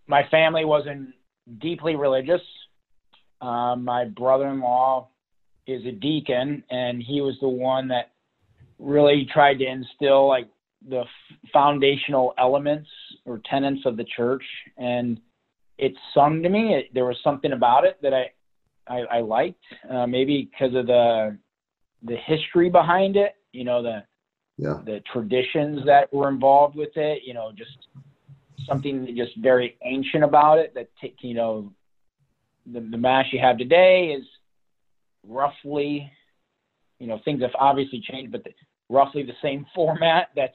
my 0.08 0.24
family 0.30 0.66
wasn't 0.66 1.10
deeply 1.60 1.96
religious. 1.96 2.42
Um, 3.42 3.84
my 3.84 4.06
brother-in-law 4.06 5.08
is 5.74 5.86
a 5.86 5.92
deacon, 5.92 6.64
and 6.70 7.02
he 7.02 7.22
was 7.22 7.36
the 7.42 7.48
one 7.48 7.88
that 7.90 8.12
really 8.80 9.28
tried 9.32 9.60
to 9.60 9.66
instill 9.66 10.28
like 10.28 10.48
the 10.88 11.04
foundational 11.54 12.34
elements 12.38 12.90
or 13.26 13.42
tenets 13.50 13.82
of 13.86 13.98
the 13.98 14.06
church, 14.16 14.44
and 14.78 15.20
it 15.78 15.94
sung 16.14 16.42
to 16.44 16.50
me. 16.50 16.76
It, 16.76 16.94
there 16.94 17.06
was 17.06 17.18
something 17.24 17.52
about 17.52 17.86
it 17.86 17.98
that 18.02 18.14
I 18.14 18.32
I, 18.88 19.00
I 19.18 19.20
liked, 19.22 19.64
uh, 19.90 20.08
maybe 20.08 20.50
because 20.52 20.76
of 20.76 20.88
the 20.88 21.38
the 22.04 22.18
history 22.26 22.70
behind 22.70 23.16
it. 23.16 23.36
You 23.52 23.64
know 23.64 23.84
the 23.84 24.04
yeah. 24.58 24.80
the 24.86 25.02
traditions 25.12 25.86
that 25.86 26.12
were 26.14 26.30
involved 26.30 26.76
with 26.76 26.96
it. 26.96 27.22
You 27.26 27.34
know, 27.34 27.52
just 27.56 27.78
something 28.68 29.08
just 29.16 29.36
very 29.38 29.78
ancient 29.84 30.24
about 30.24 30.60
it. 30.60 30.74
That 30.74 30.90
t- 31.00 31.16
you 31.22 31.36
know, 31.36 31.72
the, 32.72 32.80
the 32.80 32.98
mass 32.98 33.26
you 33.32 33.40
have 33.40 33.58
today 33.58 34.16
is 34.18 34.26
roughly, 35.28 36.12
you 37.00 37.08
know, 37.08 37.20
things 37.24 37.42
have 37.42 37.52
obviously 37.60 38.04
changed, 38.10 38.32
but 38.32 38.44
the, 38.44 38.52
roughly 38.90 39.24
the 39.24 39.34
same 39.42 39.66
format 39.76 40.30
that's 40.36 40.54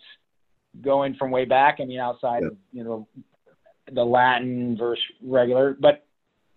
going 0.83 1.14
from 1.14 1.31
way 1.31 1.44
back. 1.44 1.79
I 1.81 1.85
mean, 1.85 2.00
outside 2.00 2.42
yeah. 2.42 2.48
of 2.48 2.57
you 2.72 2.85
know 2.85 3.09
the 3.92 4.05
Latin 4.05 4.76
versus 4.79 5.02
regular, 5.22 5.76
but 5.79 6.07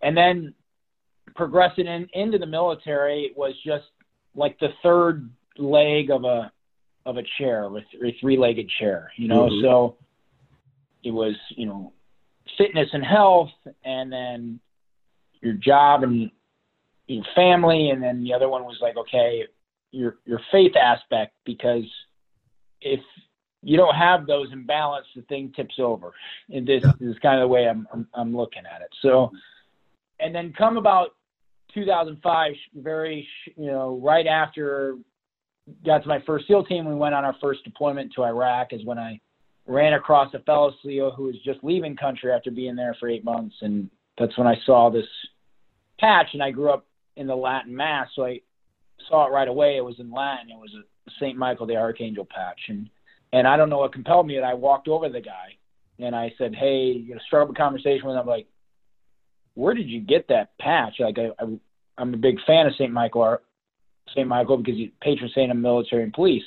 and 0.02 0.16
then 0.16 0.54
progressing 1.36 1.88
in, 1.88 2.08
into 2.14 2.38
the 2.38 2.46
military 2.46 3.32
was 3.36 3.54
just 3.66 3.86
like 4.36 4.60
the 4.60 4.70
third 4.84 5.30
leg 5.58 6.10
of 6.10 6.24
a 6.24 6.52
of 7.06 7.18
a 7.18 7.24
chair, 7.38 7.66
a 7.66 8.12
three-legged 8.20 8.70
chair, 8.80 9.12
you 9.18 9.28
know. 9.28 9.48
Mm-hmm. 9.48 9.66
So 9.66 9.98
it 11.04 11.12
was, 11.12 11.36
you 11.56 11.66
know, 11.66 11.94
fitness 12.58 12.90
and 12.94 13.04
health, 13.04 13.50
and 13.84 14.12
then 14.12 14.60
your 15.42 15.54
job 15.54 16.04
and 16.04 16.30
your 17.10 17.26
family, 17.36 17.90
and 17.90 18.02
then 18.02 18.24
the 18.24 18.34
other 18.34 18.50
one 18.50 18.64
was 18.64 18.78
like, 18.82 18.98
okay, 18.98 19.44
your 19.92 20.18
your 20.26 20.40
faith 20.52 20.76
aspect, 20.76 21.34
because 21.46 21.84
if 22.82 23.00
you 23.62 23.78
don't 23.78 23.96
have 23.96 24.26
those 24.26 24.48
in 24.54 24.66
balance, 24.66 25.06
the 25.16 25.22
thing 25.24 25.52
tips 25.56 25.76
over. 25.80 26.14
And 26.50 26.66
this, 26.66 26.84
yeah. 26.84 27.10
is 27.10 27.18
kind 27.22 27.42
of 27.42 27.44
the 27.44 27.48
way 27.48 27.68
I'm, 27.68 27.88
I'm 27.92 28.08
I'm 28.14 28.36
looking 28.36 28.64
at 28.66 28.82
it. 28.82 28.90
So, 29.02 29.32
and 30.20 30.34
then 30.34 30.54
come 30.58 30.78
about 30.78 31.10
2005, 31.74 32.54
very 32.76 33.28
you 33.58 33.68
know 33.68 34.00
right 34.04 34.28
after 34.28 34.96
got 35.86 36.02
to 36.02 36.08
my 36.08 36.20
first 36.26 36.48
SEAL 36.48 36.66
team, 36.66 36.86
we 36.86 36.96
went 36.96 37.16
on 37.16 37.26
our 37.26 37.36
first 37.42 37.64
deployment 37.64 38.14
to 38.14 38.24
Iraq. 38.24 38.72
Is 38.72 38.86
when 38.86 39.00
I 39.00 39.20
ran 39.68 39.94
across 39.94 40.34
a 40.34 40.40
fellow 40.40 40.72
SEAL 40.84 41.12
who 41.12 41.24
was 41.24 41.36
just 41.44 41.64
leaving 41.64 41.96
country 41.96 42.32
after 42.32 42.52
being 42.52 42.76
there 42.76 42.96
for 43.00 43.10
eight 43.10 43.24
months, 43.24 43.56
and 43.62 43.90
that's 44.18 44.38
when 44.38 44.48
I 44.48 44.56
saw 44.66 44.90
this 44.90 45.08
patch. 46.00 46.28
And 46.34 46.42
I 46.42 46.52
grew 46.52 46.70
up 46.70 46.86
in 47.20 47.28
the 47.28 47.36
Latin 47.36 47.76
Mass, 47.76 48.08
so 48.16 48.26
I 48.26 48.40
saw 49.10 49.28
it 49.28 49.32
right 49.32 49.48
away. 49.48 49.78
It 49.78 49.86
was 49.86 50.00
in 50.00 50.12
Latin. 50.12 50.52
It 50.52 50.58
was 50.58 50.74
a 50.74 51.12
Saint 51.20 51.38
Michael 51.38 51.68
the 51.68 51.76
Archangel 51.76 52.26
patch, 52.26 52.60
and 52.70 52.90
and 53.34 53.48
I 53.48 53.58
don't 53.58 53.70
know 53.70 53.80
what 53.80 53.94
compelled 53.94 54.26
me. 54.26 54.38
And 54.38 54.46
I 54.46 54.54
walked 54.54 54.88
over 54.88 55.08
to 55.08 55.14
the 55.14 55.22
guy 55.22 55.58
and 56.00 56.16
I 56.16 56.34
said, 56.38 56.56
"Hey, 56.56 56.92
you 56.92 57.14
know, 57.14 57.22
start 57.28 57.44
up 57.44 57.50
a 57.50 57.54
conversation 57.54 58.08
with 58.08 58.16
him." 58.16 58.22
I'm 58.22 58.28
like, 58.28 58.48
"Where 59.54 59.74
did 59.74 59.90
you 59.90 60.00
get 60.00 60.30
that 60.30 60.58
patch?" 60.60 60.96
Like, 61.00 61.18
I, 61.20 61.30
I 61.44 61.60
I'm 61.98 62.14
a 62.14 62.18
big 62.18 62.38
fan 62.48 62.66
of 62.66 62.74
Saint 62.78 62.94
Michael 62.94 63.38
St. 64.16 64.28
Michael 64.28 64.58
because 64.58 64.76
he's 64.76 64.90
patron 65.02 65.30
saint 65.36 65.52
of 65.52 65.58
military 65.58 66.04
and 66.04 66.14
police. 66.14 66.44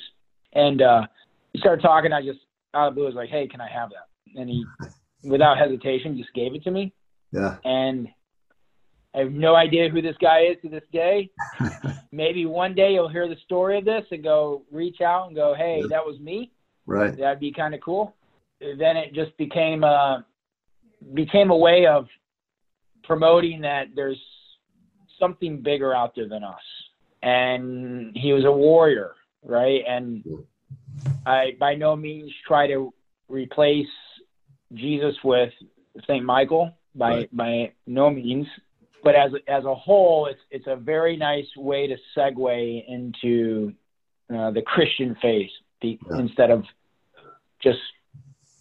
And 0.53 0.81
uh, 0.81 1.03
he 1.53 1.59
started 1.59 1.81
talking. 1.81 2.11
I 2.11 2.21
just 2.21 2.39
out 2.73 2.89
of 2.89 2.95
blue 2.95 3.05
was 3.05 3.15
like, 3.15 3.29
"Hey, 3.29 3.47
can 3.47 3.61
I 3.61 3.69
have 3.69 3.89
that?" 3.89 4.39
And 4.39 4.49
he, 4.49 4.65
without 5.23 5.57
hesitation, 5.57 6.17
just 6.17 6.33
gave 6.33 6.55
it 6.55 6.63
to 6.63 6.71
me. 6.71 6.93
Yeah. 7.31 7.57
And 7.63 8.07
I 9.15 9.19
have 9.19 9.31
no 9.31 9.55
idea 9.55 9.89
who 9.89 10.01
this 10.01 10.15
guy 10.19 10.41
is 10.41 10.57
to 10.63 10.69
this 10.69 10.83
day. 10.91 11.29
Maybe 12.11 12.45
one 12.45 12.73
day 12.73 12.93
you'll 12.93 13.09
hear 13.09 13.27
the 13.27 13.37
story 13.45 13.77
of 13.77 13.85
this 13.85 14.05
and 14.11 14.23
go 14.23 14.63
reach 14.71 15.01
out 15.01 15.27
and 15.27 15.35
go, 15.35 15.53
"Hey, 15.55 15.79
yeah. 15.81 15.87
that 15.89 16.05
was 16.05 16.19
me." 16.19 16.51
Right. 16.85 17.15
That'd 17.17 17.39
be 17.39 17.51
kind 17.51 17.73
of 17.73 17.81
cool. 17.81 18.15
Then 18.59 18.97
it 18.97 19.13
just 19.13 19.35
became 19.37 19.83
a 19.83 19.87
uh, 19.87 20.21
became 21.13 21.51
a 21.51 21.57
way 21.57 21.85
of 21.85 22.07
promoting 23.03 23.61
that 23.61 23.87
there's 23.95 24.21
something 25.19 25.61
bigger 25.61 25.93
out 25.93 26.15
there 26.15 26.27
than 26.27 26.43
us 26.43 26.61
and 27.23 28.11
he 28.15 28.33
was 28.33 28.43
a 28.43 28.51
warrior, 28.51 29.13
right? 29.43 29.81
And 29.87 30.23
I 31.25 31.55
by 31.57 31.73
no 31.75 31.95
means 31.95 32.31
try 32.45 32.67
to 32.67 32.93
replace 33.29 33.87
Jesus 34.73 35.15
with 35.23 35.51
Saint 36.05 36.25
Michael 36.25 36.71
by 36.93 37.09
right. 37.09 37.35
by 37.35 37.71
no 37.87 38.09
means, 38.09 38.45
but 39.03 39.15
as 39.15 39.31
as 39.47 39.65
a 39.65 39.75
whole, 39.75 40.27
it's 40.27 40.39
it's 40.51 40.67
a 40.67 40.75
very 40.75 41.17
nice 41.17 41.47
way 41.57 41.87
to 41.87 41.95
segue 42.17 42.83
into 42.87 43.73
uh, 44.33 44.51
the 44.51 44.61
Christian 44.61 45.15
faith 45.21 45.51
the, 45.81 45.99
yeah. 46.09 46.19
instead 46.19 46.51
of 46.51 46.63
just 47.61 47.79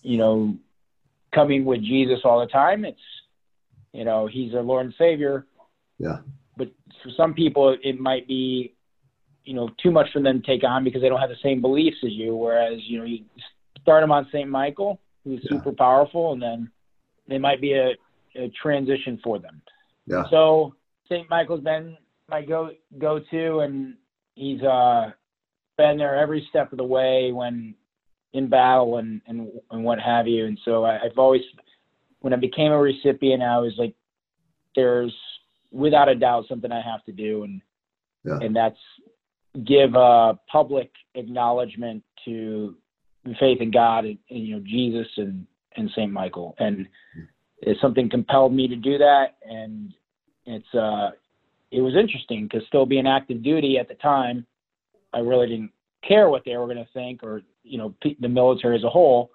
you 0.02 0.18
know 0.18 0.56
coming 1.34 1.64
with 1.64 1.80
Jesus 1.80 2.20
all 2.24 2.40
the 2.40 2.46
time. 2.46 2.84
It's 2.84 2.98
you 3.92 4.04
know 4.04 4.26
he's 4.26 4.54
our 4.54 4.62
Lord 4.62 4.86
and 4.86 4.94
Savior. 4.98 5.46
Yeah 5.98 6.18
but 6.56 6.68
for 7.02 7.10
some 7.16 7.34
people 7.34 7.76
it 7.82 7.98
might 7.98 8.26
be 8.28 8.74
you 9.44 9.54
know 9.54 9.68
too 9.82 9.90
much 9.90 10.06
for 10.12 10.20
them 10.20 10.40
to 10.40 10.46
take 10.46 10.64
on 10.64 10.84
because 10.84 11.02
they 11.02 11.08
don't 11.08 11.20
have 11.20 11.30
the 11.30 11.36
same 11.42 11.60
beliefs 11.60 11.96
as 12.04 12.12
you 12.12 12.34
whereas 12.34 12.78
you 12.84 12.98
know 12.98 13.04
you 13.04 13.20
start 13.80 14.02
them 14.02 14.12
on 14.12 14.26
st 14.30 14.48
michael 14.48 15.00
who's 15.24 15.40
yeah. 15.42 15.56
super 15.56 15.72
powerful 15.72 16.32
and 16.32 16.42
then 16.42 16.70
they 17.28 17.38
might 17.38 17.60
be 17.60 17.72
a, 17.72 17.92
a 18.36 18.50
transition 18.60 19.20
for 19.22 19.38
them 19.38 19.62
yeah. 20.06 20.24
So 20.30 20.74
st 21.08 21.28
michael's 21.30 21.62
been 21.62 21.96
my 22.28 22.42
go 22.42 22.70
go 22.98 23.20
to 23.30 23.58
and 23.60 23.94
he's 24.34 24.62
uh 24.62 25.10
been 25.76 25.98
there 25.98 26.16
every 26.16 26.46
step 26.50 26.72
of 26.72 26.78
the 26.78 26.84
way 26.84 27.32
when 27.32 27.74
in 28.32 28.48
battle 28.48 28.98
and 28.98 29.20
and, 29.26 29.50
and 29.70 29.84
what 29.84 30.00
have 30.00 30.26
you. 30.26 30.46
And 30.46 30.58
so 30.64 30.84
I, 30.84 30.96
i've 31.04 31.18
always 31.18 31.42
when 32.20 32.32
i 32.32 32.36
became 32.36 32.72
a 32.72 32.78
recipient 32.78 33.42
i 33.42 33.58
was 33.58 33.74
like 33.78 33.94
there's 34.74 35.12
without 35.72 36.08
a 36.08 36.14
doubt 36.14 36.44
something 36.48 36.70
I 36.70 36.82
have 36.82 37.04
to 37.04 37.12
do, 37.12 37.44
and 37.44 37.60
yeah. 38.24 38.38
and 38.40 38.54
that's 38.54 38.78
give 39.64 39.94
a 39.94 40.38
public 40.50 40.90
acknowledgement 41.14 42.02
to 42.24 42.76
the 43.24 43.34
faith 43.38 43.60
in 43.60 43.70
God 43.70 44.04
and, 44.04 44.18
and 44.30 44.46
you 44.46 44.56
know 44.56 44.62
Jesus 44.64 45.08
and 45.16 45.46
and 45.76 45.90
Saint 45.96 46.12
Michael, 46.12 46.54
and 46.58 46.86
it's 47.62 47.80
something 47.80 48.10
compelled 48.10 48.52
me 48.52 48.68
to 48.68 48.76
do 48.76 48.98
that, 48.98 49.36
and 49.48 49.94
it's 50.46 50.74
uh 50.74 51.10
it 51.70 51.80
was 51.80 51.94
interesting 51.96 52.44
because 52.44 52.66
still 52.66 52.84
being 52.84 53.06
active 53.06 53.42
duty 53.42 53.78
at 53.78 53.88
the 53.88 53.94
time, 53.94 54.46
I 55.14 55.20
really 55.20 55.48
didn't 55.48 55.72
care 56.06 56.28
what 56.28 56.42
they 56.44 56.56
were 56.56 56.66
going 56.66 56.84
to 56.84 56.92
think 56.92 57.22
or 57.22 57.42
you 57.62 57.78
know 57.78 57.94
the 58.20 58.28
military 58.28 58.76
as 58.76 58.84
a 58.84 58.90
whole. 58.90 59.30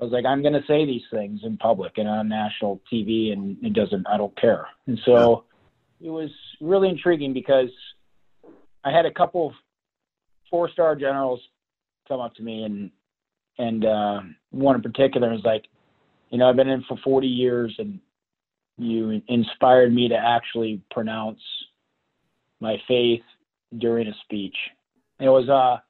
I 0.00 0.04
was 0.04 0.12
like, 0.12 0.24
I'm 0.24 0.40
going 0.40 0.54
to 0.54 0.66
say 0.66 0.86
these 0.86 1.02
things 1.10 1.40
in 1.44 1.58
public 1.58 1.98
and 1.98 2.08
on 2.08 2.28
national 2.28 2.80
TV, 2.90 3.32
and 3.32 3.58
it 3.62 3.74
doesn't. 3.74 4.06
I 4.08 4.16
don't 4.16 4.34
care. 4.40 4.66
And 4.86 4.98
so 5.04 5.44
it 6.00 6.08
was 6.08 6.30
really 6.60 6.88
intriguing 6.88 7.34
because 7.34 7.68
I 8.82 8.90
had 8.90 9.04
a 9.04 9.12
couple 9.12 9.48
of 9.48 9.52
four 10.50 10.70
star 10.70 10.96
generals 10.96 11.40
come 12.08 12.20
up 12.20 12.34
to 12.36 12.42
me 12.42 12.64
and 12.64 12.90
and 13.58 13.84
uh, 13.84 14.20
one 14.50 14.74
in 14.74 14.82
particular 14.82 15.30
was 15.30 15.42
like, 15.44 15.66
you 16.30 16.38
know, 16.38 16.48
I've 16.48 16.56
been 16.56 16.68
in 16.68 16.82
for 16.88 16.96
40 17.02 17.26
years 17.26 17.74
and 17.78 18.00
you 18.78 19.20
inspired 19.28 19.92
me 19.92 20.08
to 20.08 20.16
actually 20.16 20.80
pronounce 20.90 21.40
my 22.60 22.76
faith 22.88 23.22
during 23.78 24.08
a 24.08 24.14
speech. 24.24 24.56
It 25.18 25.28
was 25.28 25.48
uh 25.48 25.80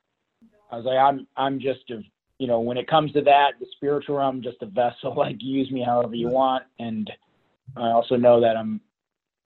I 0.72 0.76
was 0.76 0.84
like 0.84 0.98
I'm 0.98 1.26
I'm 1.36 1.60
just 1.60 1.90
a 1.90 2.00
you 2.38 2.46
know, 2.46 2.60
when 2.60 2.78
it 2.78 2.88
comes 2.88 3.12
to 3.12 3.20
that, 3.20 3.50
the 3.60 3.66
spiritual 3.76 4.16
realm, 4.16 4.36
I'm 4.36 4.42
just 4.42 4.62
a 4.62 4.66
vessel. 4.66 5.14
Like 5.16 5.36
use 5.40 5.70
me 5.70 5.84
however 5.84 6.14
you 6.14 6.28
want, 6.28 6.64
and 6.78 7.10
I 7.76 7.90
also 7.90 8.16
know 8.16 8.40
that 8.40 8.56
I'm 8.56 8.80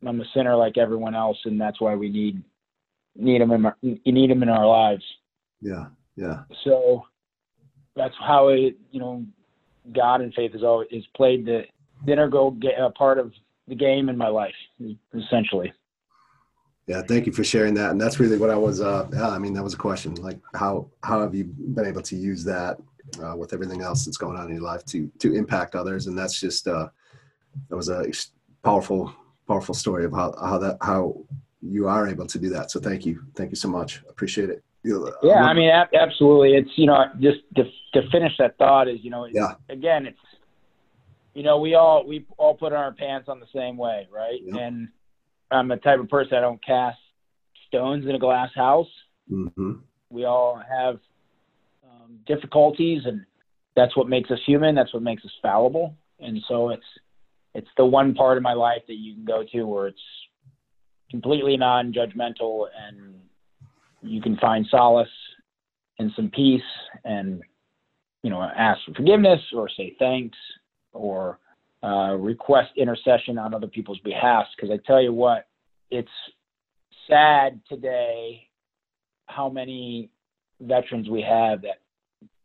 I'm 0.06 0.20
a 0.20 0.24
sinner 0.32 0.54
like 0.56 0.78
everyone 0.78 1.14
else, 1.14 1.38
and 1.44 1.60
that's 1.60 1.80
why 1.80 1.94
we 1.96 2.08
need 2.08 2.42
need 3.16 3.40
them 3.40 3.50
in 3.50 3.66
our, 3.66 3.76
you 3.82 4.12
need 4.12 4.30
them 4.30 4.42
in 4.42 4.48
our 4.48 4.66
lives. 4.66 5.02
Yeah, 5.60 5.86
yeah, 6.16 6.42
So 6.64 7.04
that's 7.96 8.14
how 8.20 8.48
it, 8.48 8.76
you 8.90 9.00
know, 9.00 9.24
God 9.92 10.20
and 10.20 10.32
faith 10.34 10.52
has 10.52 10.62
always 10.62 10.88
is 10.90 11.04
played 11.14 11.44
the, 11.46 11.62
the 12.06 12.12
integral 12.12 12.56
uh, 12.78 12.90
part 12.90 13.18
of 13.18 13.32
the 13.68 13.74
game 13.74 14.08
in 14.08 14.16
my 14.16 14.28
life, 14.28 14.54
essentially. 15.14 15.72
yeah. 16.86 17.02
Thank 17.02 17.26
you 17.26 17.32
for 17.32 17.44
sharing 17.44 17.74
that, 17.74 17.90
and 17.90 18.00
that's 18.00 18.20
really 18.20 18.36
what 18.36 18.50
I 18.50 18.56
was. 18.56 18.80
Uh, 18.80 19.08
yeah, 19.12 19.28
I 19.28 19.38
mean, 19.38 19.54
that 19.54 19.62
was 19.62 19.74
a 19.74 19.78
question. 19.78 20.14
Like, 20.16 20.38
how 20.54 20.90
how 21.02 21.20
have 21.20 21.34
you 21.34 21.44
been 21.44 21.86
able 21.86 22.02
to 22.02 22.16
use 22.16 22.44
that 22.44 22.78
uh, 23.22 23.36
with 23.36 23.52
everything 23.52 23.82
else 23.82 24.04
that's 24.04 24.16
going 24.16 24.36
on 24.36 24.48
in 24.48 24.54
your 24.54 24.62
life 24.62 24.84
to 24.86 25.10
to 25.20 25.34
impact 25.34 25.74
others? 25.74 26.06
And 26.06 26.18
that's 26.18 26.40
just 26.40 26.66
uh, 26.66 26.88
that 27.68 27.76
was 27.76 27.88
a 27.88 28.10
powerful 28.62 29.14
powerful 29.46 29.74
story 29.74 30.04
of 30.04 30.12
how 30.12 30.34
how 30.40 30.58
that 30.58 30.78
how 30.80 31.24
you 31.62 31.88
are 31.88 32.08
able 32.08 32.26
to 32.26 32.38
do 32.38 32.50
that. 32.50 32.70
So 32.70 32.80
thank 32.80 33.06
you, 33.06 33.24
thank 33.34 33.50
you 33.50 33.56
so 33.56 33.68
much. 33.68 34.02
Appreciate 34.08 34.50
it. 34.50 34.63
Yeah, 34.84 35.42
I 35.42 35.54
mean, 35.54 35.70
ab- 35.70 35.94
absolutely. 35.98 36.54
It's 36.54 36.70
you 36.76 36.86
know, 36.86 37.04
just 37.20 37.38
to 37.56 37.64
to 37.94 38.08
finish 38.10 38.32
that 38.38 38.58
thought 38.58 38.88
is 38.88 38.98
you 39.02 39.10
know, 39.10 39.26
Yeah. 39.32 39.54
again, 39.70 40.06
it's 40.06 40.18
you 41.34 41.42
know, 41.42 41.58
we 41.58 41.74
all 41.74 42.06
we 42.06 42.26
all 42.38 42.54
put 42.54 42.72
our 42.72 42.92
pants 42.92 43.28
on 43.28 43.40
the 43.40 43.46
same 43.54 43.76
way, 43.76 44.06
right? 44.12 44.40
Yeah. 44.42 44.58
And 44.58 44.88
I'm 45.50 45.68
the 45.68 45.76
type 45.76 46.00
of 46.00 46.08
person 46.08 46.36
I 46.36 46.40
don't 46.40 46.64
cast 46.64 46.98
stones 47.66 48.04
in 48.06 48.14
a 48.14 48.18
glass 48.18 48.50
house. 48.54 48.88
Mhm. 49.30 49.80
We 50.10 50.24
all 50.24 50.56
have 50.68 51.00
um, 51.84 52.18
difficulties, 52.26 53.02
and 53.06 53.24
that's 53.74 53.96
what 53.96 54.08
makes 54.08 54.30
us 54.30 54.38
human. 54.46 54.74
That's 54.74 54.92
what 54.92 55.02
makes 55.02 55.24
us 55.24 55.32
fallible. 55.42 55.96
And 56.20 56.40
so 56.46 56.68
it's 56.70 56.84
it's 57.54 57.68
the 57.76 57.86
one 57.86 58.14
part 58.14 58.36
of 58.36 58.42
my 58.42 58.52
life 58.52 58.82
that 58.88 58.94
you 58.96 59.14
can 59.14 59.24
go 59.24 59.44
to 59.52 59.62
where 59.64 59.86
it's 59.86 60.02
completely 61.10 61.56
non-judgmental, 61.56 62.66
and 62.88 63.14
you 64.04 64.20
can 64.20 64.36
find 64.36 64.66
solace 64.70 65.08
and 65.98 66.10
some 66.16 66.30
peace, 66.30 66.62
and 67.04 67.42
you 68.22 68.30
know, 68.30 68.42
ask 68.42 68.80
for 68.86 68.94
forgiveness 68.94 69.40
or 69.54 69.68
say 69.68 69.94
thanks 69.98 70.38
or 70.92 71.38
uh, 71.82 72.14
request 72.14 72.70
intercession 72.76 73.38
on 73.38 73.54
other 73.54 73.66
people's 73.66 73.98
behalf. 74.00 74.46
Because 74.56 74.72
I 74.72 74.78
tell 74.86 75.02
you 75.02 75.12
what, 75.12 75.46
it's 75.90 76.08
sad 77.08 77.60
today 77.68 78.48
how 79.26 79.48
many 79.48 80.10
veterans 80.60 81.08
we 81.08 81.22
have 81.22 81.62
that 81.62 81.80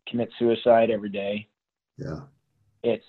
commit 0.07 0.29
suicide 0.37 0.89
every 0.89 1.09
day. 1.09 1.47
Yeah, 1.97 2.21
It's 2.83 3.05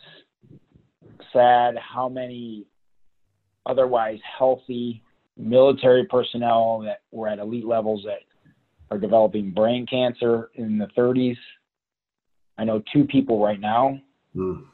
sad 1.32 1.76
how 1.76 2.08
many 2.08 2.66
otherwise 3.66 4.18
healthy 4.38 5.02
military 5.36 6.04
personnel 6.06 6.80
that 6.80 7.02
were 7.10 7.28
at 7.28 7.38
elite 7.38 7.66
levels 7.66 8.02
that 8.04 8.20
are 8.90 8.98
developing 8.98 9.50
brain 9.53 9.87
cancer 9.87 10.50
in 10.55 10.79
the 10.79 10.88
30s. 10.96 11.37
I 12.59 12.64
know 12.64 12.83
two 12.92 13.05
people 13.05 13.42
right 13.42 13.61
now, 13.61 14.00
Mm. 14.35 14.66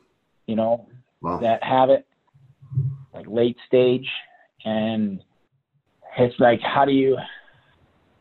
you 0.46 0.56
know, 0.56 0.88
Wow. 1.20 1.38
that 1.38 1.62
have 1.62 1.90
it, 1.90 2.06
like 3.12 3.26
late 3.28 3.56
stage, 3.66 4.08
and 4.64 5.22
it's 6.18 6.38
like, 6.40 6.60
how 6.60 6.84
do 6.84 6.92
you, 6.92 7.16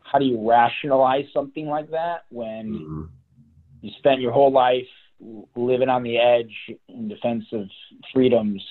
how 0.02 0.20
do 0.20 0.26
you 0.26 0.50
rationalize 0.50 1.32
something 1.34 1.68
like 1.68 1.90
that 1.90 2.26
when 2.30 2.74
Mhm. 2.74 3.10
you 3.82 3.92
spent 3.92 4.22
your 4.22 4.32
whole 4.32 4.52
life 4.52 4.88
living 5.56 5.90
on 5.90 6.04
the 6.04 6.18
edge 6.18 6.72
in 6.88 7.08
defense 7.08 7.52
of 7.54 7.70
freedoms? 8.14 8.62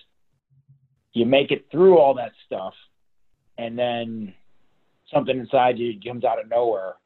You 1.13 1.27
make 1.27 1.51
it 1.51 1.71
through 1.71 1.99
all 1.99 2.15
that 2.15 2.35
stuff, 2.45 2.75
and 3.57 3.79
then 3.79 4.35
something 5.07 5.39
inside 5.39 5.79
you 5.79 6.01
comes 6.01 6.25
out 6.25 6.41
of 6.41 6.49
nowhere. 6.49 6.97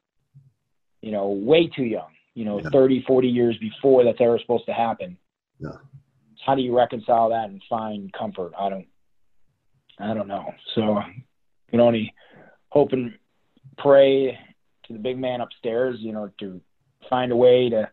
You 1.01 1.11
know, 1.11 1.29
way 1.29 1.67
too 1.67 1.83
young. 1.83 2.11
You 2.35 2.45
know, 2.45 2.57
Yeah. 2.61 2.69
thirty, 2.71 3.01
forty 3.01 3.27
30, 3.27 3.27
40 3.27 3.27
years 3.29 3.57
before 3.57 4.03
that's 4.03 4.19
ever 4.21 4.37
supposed 4.39 4.65
to 4.67 4.73
happen 4.73 5.17
Yeah. 5.59 5.71
how 6.45 6.55
do 6.55 6.61
you 6.61 6.75
reconcile 6.75 7.29
that 7.29 7.49
and 7.49 7.61
find 7.69 8.11
comfort? 8.13 8.53
I 8.57 8.69
don't, 8.69 8.87
I 9.99 10.13
don't 10.13 10.27
know. 10.27 10.53
So 10.75 10.99
you 10.99 11.71
can 11.71 11.79
only 11.81 12.13
hope 12.69 12.93
and 12.93 13.17
pray 13.77 14.37
to 14.85 14.93
the 14.93 14.99
big 14.99 15.17
man 15.17 15.41
upstairs, 15.41 15.97
you 15.99 16.13
know, 16.13 16.31
to 16.39 16.61
find 17.09 17.31
a 17.31 17.35
way 17.35 17.69
to 17.69 17.89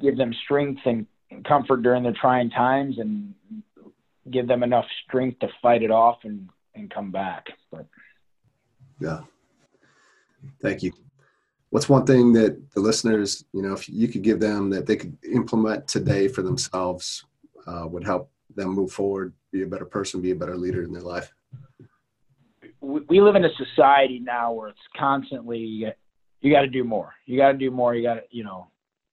give 0.00 0.16
them 0.16 0.32
strength 0.44 0.80
and 0.86 1.06
comfort 1.44 1.82
during 1.82 2.02
the 2.04 2.12
trying 2.12 2.48
times 2.50 2.98
and 2.98 3.34
give 4.30 4.46
them 4.48 4.62
enough 4.62 4.86
strength 5.06 5.38
to 5.40 5.48
fight 5.60 5.82
it 5.82 5.90
off 5.90 6.18
and, 6.24 6.48
and 6.74 6.90
come 6.90 7.10
back. 7.10 7.46
But 7.70 7.86
Yeah. 9.00 9.20
Thank 10.62 10.82
you. 10.82 10.92
What's 11.74 11.88
one 11.88 12.06
thing 12.06 12.32
that 12.34 12.70
the 12.70 12.78
listeners, 12.78 13.44
you 13.52 13.60
know, 13.60 13.72
if 13.72 13.88
you 13.88 14.06
could 14.06 14.22
give 14.22 14.38
them 14.38 14.70
that 14.70 14.86
they 14.86 14.94
could 14.94 15.18
implement 15.24 15.88
today 15.88 16.28
for 16.28 16.40
themselves, 16.40 17.24
uh, 17.66 17.84
would 17.88 18.04
help 18.04 18.30
them 18.54 18.68
move 18.68 18.92
forward, 18.92 19.32
be 19.50 19.64
a 19.64 19.66
better 19.66 19.84
person, 19.84 20.20
be 20.20 20.30
a 20.30 20.36
better 20.36 20.56
leader 20.56 20.84
in 20.84 20.92
their 20.92 21.02
life? 21.02 21.34
we, 22.80 23.20
live 23.20 23.34
in 23.34 23.44
a 23.44 23.52
society 23.56 24.20
now 24.20 24.52
where 24.52 24.68
it's 24.68 24.78
constantly 24.96 25.58
you 25.58 26.52
got 26.52 26.60
to 26.60 26.68
do 26.68 26.84
more. 26.84 27.12
You 27.26 27.36
got 27.38 27.50
to 27.50 27.58
do 27.58 27.72
more. 27.72 27.92
You 27.96 28.04
got 28.04 28.14
to, 28.14 28.22
you 28.30 28.44
know, 28.44 28.68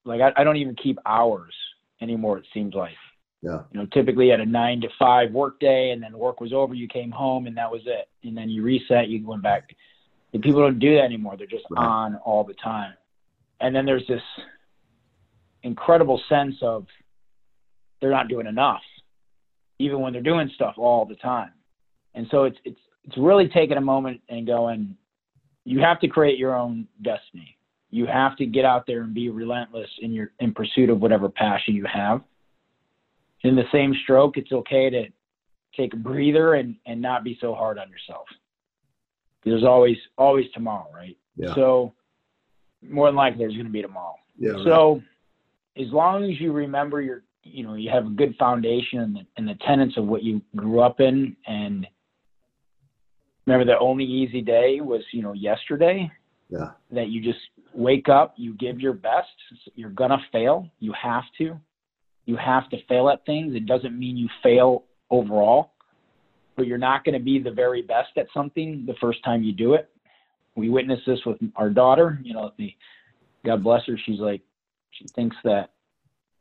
like 0.05 0.21
I, 0.21 0.31
I 0.39 0.43
don't 0.43 0.57
even 0.57 0.75
keep 0.75 0.99
hours 1.07 1.55
anymore. 1.99 2.37
It 2.37 2.45
seems 2.53 2.75
like, 2.75 2.93
Yeah. 3.41 3.61
you 3.71 3.79
know, 3.79 3.87
typically 3.91 4.29
had 4.29 4.39
a 4.39 4.45
nine 4.45 4.81
to 4.81 4.89
five 4.99 5.31
work 5.31 5.59
day, 5.59 5.89
and 5.89 6.03
then 6.03 6.15
work 6.15 6.39
was 6.39 6.53
over. 6.53 6.75
You 6.75 6.87
came 6.87 7.09
home, 7.09 7.47
and 7.47 7.57
that 7.57 7.71
was 7.71 7.81
it. 7.87 8.07
And 8.23 8.37
then 8.37 8.49
you 8.49 8.61
reset. 8.61 9.07
You 9.07 9.25
went 9.25 9.41
back. 9.41 9.75
And 10.33 10.41
people 10.41 10.61
don't 10.61 10.79
do 10.79 10.95
that 10.95 11.03
anymore. 11.03 11.35
They're 11.37 11.47
just 11.47 11.65
Right. 11.69 11.85
on 11.85 12.15
all 12.17 12.43
the 12.43 12.53
time. 12.53 12.93
And 13.59 13.75
then 13.75 13.85
there's 13.85 14.07
this 14.07 14.23
incredible 15.63 16.19
sense 16.29 16.55
of 16.61 16.87
they're 17.99 18.11
not 18.11 18.27
doing 18.27 18.47
enough, 18.47 18.81
even 19.79 19.99
when 19.99 20.13
they're 20.13 20.21
doing 20.21 20.49
stuff 20.55 20.75
all 20.77 21.05
the 21.05 21.15
time. 21.15 21.51
And 22.15 22.27
so 22.31 22.45
it's 22.45 22.57
it's 22.65 22.79
it's 23.03 23.17
really 23.17 23.47
taking 23.47 23.77
a 23.77 23.81
moment 23.81 24.21
and 24.29 24.45
going, 24.45 24.95
you 25.65 25.79
have 25.79 25.99
to 26.01 26.07
create 26.07 26.37
your 26.37 26.55
own 26.55 26.87
destiny. 27.01 27.57
You 27.89 28.05
have 28.05 28.37
to 28.37 28.45
get 28.45 28.63
out 28.63 28.85
there 28.87 29.01
and 29.01 29.13
be 29.13 29.29
relentless 29.29 29.89
in 29.99 30.11
your 30.11 30.31
in 30.39 30.53
pursuit 30.53 30.89
of 30.89 31.01
whatever 31.01 31.29
passion 31.29 31.75
you 31.75 31.85
have. 31.85 32.21
In 33.43 33.55
the 33.55 33.65
same 33.71 33.93
stroke, 34.03 34.37
it's 34.37 34.51
okay 34.51 34.89
to 34.89 35.05
take 35.75 35.93
a 35.93 35.97
breather 35.97 36.55
and 36.55 36.75
and 36.85 37.01
not 37.01 37.23
be 37.23 37.37
so 37.41 37.53
hard 37.53 37.77
on 37.77 37.89
yourself. 37.89 38.27
There's 39.43 39.63
always 39.63 39.97
always 40.17 40.45
tomorrow, 40.53 40.87
right? 40.93 41.17
Yeah. 41.35 41.55
So 41.55 41.93
more 42.81 43.07
than 43.07 43.15
likely 43.15 43.39
there's 43.39 43.53
going 43.53 43.65
to 43.65 43.71
be 43.71 43.81
tomorrow. 43.81 44.15
Yeah. 44.37 44.51
right. 44.51 44.65
So 44.65 45.01
as 45.77 45.87
long 45.91 46.23
as 46.23 46.39
you 46.39 46.51
remember 46.51 47.01
your, 47.01 47.23
you 47.43 47.63
know, 47.63 47.75
you 47.75 47.89
have 47.89 48.05
a 48.05 48.09
good 48.09 48.35
foundation 48.37 48.99
and 48.99 49.15
the, 49.15 49.21
and 49.37 49.47
the 49.47 49.55
tenets 49.65 49.97
of 49.97 50.05
what 50.05 50.23
you 50.23 50.41
grew 50.55 50.81
up 50.81 50.99
in 50.99 51.35
and 51.47 51.87
remember 53.45 53.65
the 53.71 53.79
only 53.79 54.05
easy 54.05 54.41
day 54.41 54.79
was, 54.81 55.01
you 55.11 55.21
know, 55.23 55.33
yesterday 55.33 56.11
Yeah. 56.49 56.71
that 56.91 57.09
you 57.09 57.21
just 57.21 57.39
wake 57.73 58.09
up, 58.09 58.33
you 58.37 58.53
give 58.55 58.79
your 58.79 58.93
best. 58.93 59.29
You're 59.75 59.89
going 59.89 60.11
to 60.11 60.19
fail. 60.31 60.67
You 60.79 60.93
have 61.01 61.23
to. 61.39 61.57
You 62.25 62.37
have 62.37 62.69
to 62.69 62.77
fail 62.87 63.09
at 63.09 63.25
things. 63.25 63.55
It 63.55 63.65
doesn't 63.65 63.97
mean 63.97 64.17
you 64.17 64.29
fail 64.43 64.83
overall, 65.09 65.73
but 66.61 66.67
you're 66.67 66.77
not 66.77 67.03
going 67.03 67.17
to 67.17 67.19
be 67.19 67.39
the 67.39 67.49
very 67.49 67.81
best 67.81 68.09
at 68.17 68.27
something 68.31 68.83
the 68.85 68.93
first 69.01 69.23
time 69.23 69.41
you 69.41 69.51
do 69.51 69.73
it. 69.73 69.89
We 70.55 70.69
witnessed 70.69 71.01
this 71.07 71.17
with 71.25 71.37
our 71.55 71.71
daughter. 71.71 72.19
You 72.23 72.35
know, 72.35 72.51
the, 72.55 72.71
God 73.43 73.63
bless 73.63 73.81
her. 73.87 73.97
She's 74.05 74.19
like, 74.19 74.41
she 74.91 75.07
thinks 75.15 75.35
that 75.43 75.71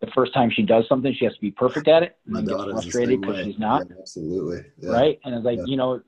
the 0.03 0.09
first 0.15 0.35
time 0.35 0.51
she 0.55 0.61
does 0.63 0.85
something, 0.91 1.15
she 1.19 1.25
has 1.25 1.33
to 1.37 1.41
be 1.41 1.51
perfect 1.51 1.89
at 1.89 2.03
it, 2.03 2.19
and 2.27 2.35
My 2.35 2.41
gets 2.43 2.53
daughter's 2.53 2.73
frustrated 2.83 3.23
because 3.23 3.47
she's 3.47 3.59
not 3.59 3.87
Yeah, 3.89 3.97
absolutely. 3.99 4.63
Yeah. 4.79 4.91
right? 4.91 5.19
And 5.25 5.35
it's 5.35 5.45
like, 5.47 5.57
Yeah. 5.57 5.65
you 5.67 5.79
know, 5.79 6.03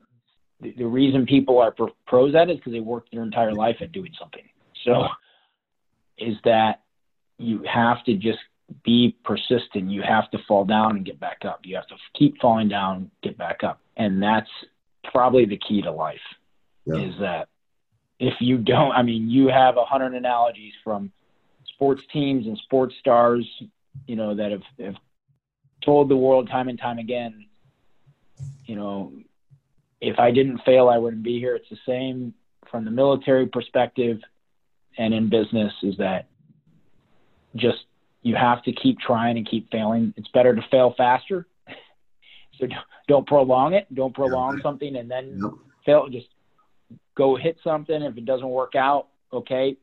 the, 0.61 0.75
the 0.77 0.85
reason 0.85 1.25
people 1.25 1.57
are 1.57 1.71
pro- 1.71 1.95
pros 2.05 2.35
at 2.35 2.49
it 2.49 2.53
is 2.53 2.57
because 2.57 2.73
they 2.73 2.81
worked 2.81 3.11
their 3.11 3.23
entire 3.23 3.55
life 3.55 3.77
at 3.81 3.91
doing 3.93 4.11
something. 4.19 4.43
So, 4.85 5.07
is 6.19 6.35
that 6.43 6.81
you 7.39 7.63
have 7.63 8.03
to 8.03 8.13
just 8.13 8.37
be 8.83 9.15
persistent. 9.23 9.89
You 9.89 10.01
have 10.01 10.29
to 10.31 10.37
fall 10.47 10.65
down 10.65 10.97
and 10.97 11.05
get 11.05 11.19
back 11.19 11.39
up. 11.45 11.61
You 11.63 11.75
have 11.75 11.87
to 11.87 11.95
keep 12.17 12.39
falling 12.39 12.69
down, 12.69 13.11
get 13.21 13.37
back 13.37 13.63
up, 13.63 13.79
and 13.97 14.21
that's 14.21 14.49
probably 15.11 15.45
the 15.45 15.57
key 15.57 15.81
to 15.81 15.91
life. 15.91 16.17
Yeah. 16.85 16.95
Is 16.95 17.13
that 17.19 17.47
if 18.19 18.33
you 18.39 18.57
don't, 18.57 18.91
I 18.91 19.01
mean, 19.03 19.29
you 19.29 19.47
have 19.47 19.77
a 19.77 19.85
hundred 19.85 20.13
analogies 20.13 20.73
from 20.83 21.11
sports 21.73 22.01
teams 22.11 22.45
and 22.47 22.57
sports 22.59 22.95
stars, 22.99 23.47
you 24.07 24.15
know, 24.15 24.35
that 24.35 24.51
have, 24.51 24.61
have 24.79 24.95
told 25.83 26.09
the 26.09 26.17
world 26.17 26.49
time 26.49 26.69
and 26.69 26.79
time 26.79 26.99
again, 26.99 27.45
you 28.65 28.75
know, 28.75 29.13
if 30.01 30.19
I 30.19 30.31
didn't 30.31 30.59
fail, 30.65 30.89
I 30.89 30.97
wouldn't 30.97 31.23
be 31.23 31.39
here. 31.39 31.55
It's 31.55 31.69
the 31.69 31.77
same 31.85 32.33
from 32.69 32.85
the 32.85 32.91
military 32.91 33.47
perspective 33.47 34.19
and 34.97 35.13
in 35.13 35.29
business 35.29 35.73
is 35.81 35.95
that 35.97 36.27
just 37.55 37.85
you 38.23 38.35
have 38.35 38.63
to 38.63 38.71
keep 38.71 38.99
trying 38.99 39.37
and 39.37 39.47
keep 39.47 39.69
failing. 39.71 40.13
It's 40.17 40.29
better 40.29 40.55
to 40.55 40.61
fail 40.71 40.93
faster. 40.97 41.45
so 42.59 42.67
don't 43.07 43.27
prolong 43.27 43.73
it. 43.73 43.93
Don't 43.93 44.13
prolong 44.13 44.57
Yeah. 44.57 44.63
something 44.63 44.95
and 44.95 45.11
then 45.11 45.39
Yep. 45.41 45.53
fail. 45.85 46.09
Just 46.09 46.27
go 47.15 47.35
hit 47.35 47.57
something. 47.63 48.01
If 48.01 48.17
it 48.17 48.25
doesn't 48.25 48.49
work 48.49 48.75
out, 48.75 49.09
okay, 49.31 49.77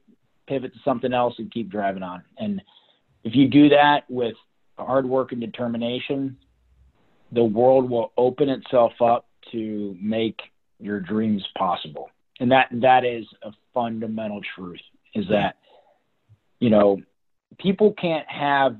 pivot 0.46 0.72
to 0.72 0.78
something 0.80 1.12
else 1.12 1.38
and 1.38 1.50
keep 1.50 1.68
driving 1.68 2.02
on. 2.02 2.22
And 2.38 2.62
if 3.24 3.36
you 3.36 3.48
do 3.48 3.68
that 3.68 4.10
with 4.10 4.34
hard 4.78 5.06
work 5.06 5.32
and 5.32 5.40
determination, 5.40 6.36
the 7.32 7.44
world 7.44 7.88
will 7.88 8.12
open 8.16 8.48
itself 8.48 8.92
up 9.00 9.26
to 9.52 9.96
make 10.00 10.40
your 10.78 10.98
dreams 11.00 11.46
possible. 11.56 12.10
And 12.40 12.50
that 12.52 12.68
that 12.72 13.04
is 13.04 13.26
a 13.42 13.52
fundamental 13.74 14.40
truth 14.56 14.80
is 15.14 15.28
that 15.28 15.56
you 16.58 16.70
know 16.70 17.00
people 17.58 17.94
can't 18.00 18.28
have 18.28 18.76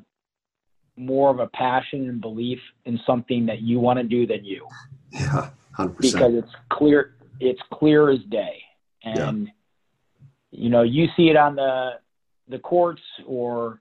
more 0.96 1.30
of 1.30 1.38
a 1.38 1.46
passion 1.48 2.08
and 2.08 2.20
belief 2.20 2.58
in 2.84 3.00
something 3.06 3.46
that 3.46 3.62
you 3.62 3.80
want 3.80 3.98
to 3.98 4.04
do 4.04 4.26
than 4.26 4.44
you. 4.44 4.66
Yeah, 5.12 5.50
hundred 5.72 5.98
because 5.98 6.34
it's 6.34 6.52
clear 6.70 7.14
it's 7.40 7.60
clear 7.72 8.10
as 8.10 8.20
day. 8.30 8.62
And 9.02 9.50
you 10.50 10.68
know 10.68 10.82
you 10.82 11.06
see 11.16 11.30
it 11.30 11.36
on 11.36 11.56
the 11.56 11.92
the 12.48 12.58
courts 12.58 13.02
or 13.26 13.80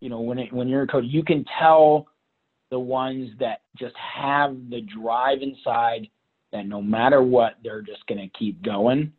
you 0.00 0.08
know 0.08 0.20
when 0.20 0.38
it, 0.38 0.52
when 0.52 0.68
you're 0.68 0.82
a 0.82 0.86
coach 0.86 1.04
you 1.06 1.22
can 1.22 1.44
tell 1.58 2.06
the 2.70 2.78
ones 2.78 3.30
that 3.40 3.62
just 3.76 3.94
have 3.96 4.56
the 4.68 4.80
drive 4.82 5.42
inside 5.42 6.08
that 6.52 6.66
no 6.66 6.82
matter 6.82 7.22
what 7.22 7.54
they're 7.62 7.82
just 7.82 8.06
going 8.06 8.20
to 8.20 8.38
keep 8.38 8.62
going. 8.62 9.12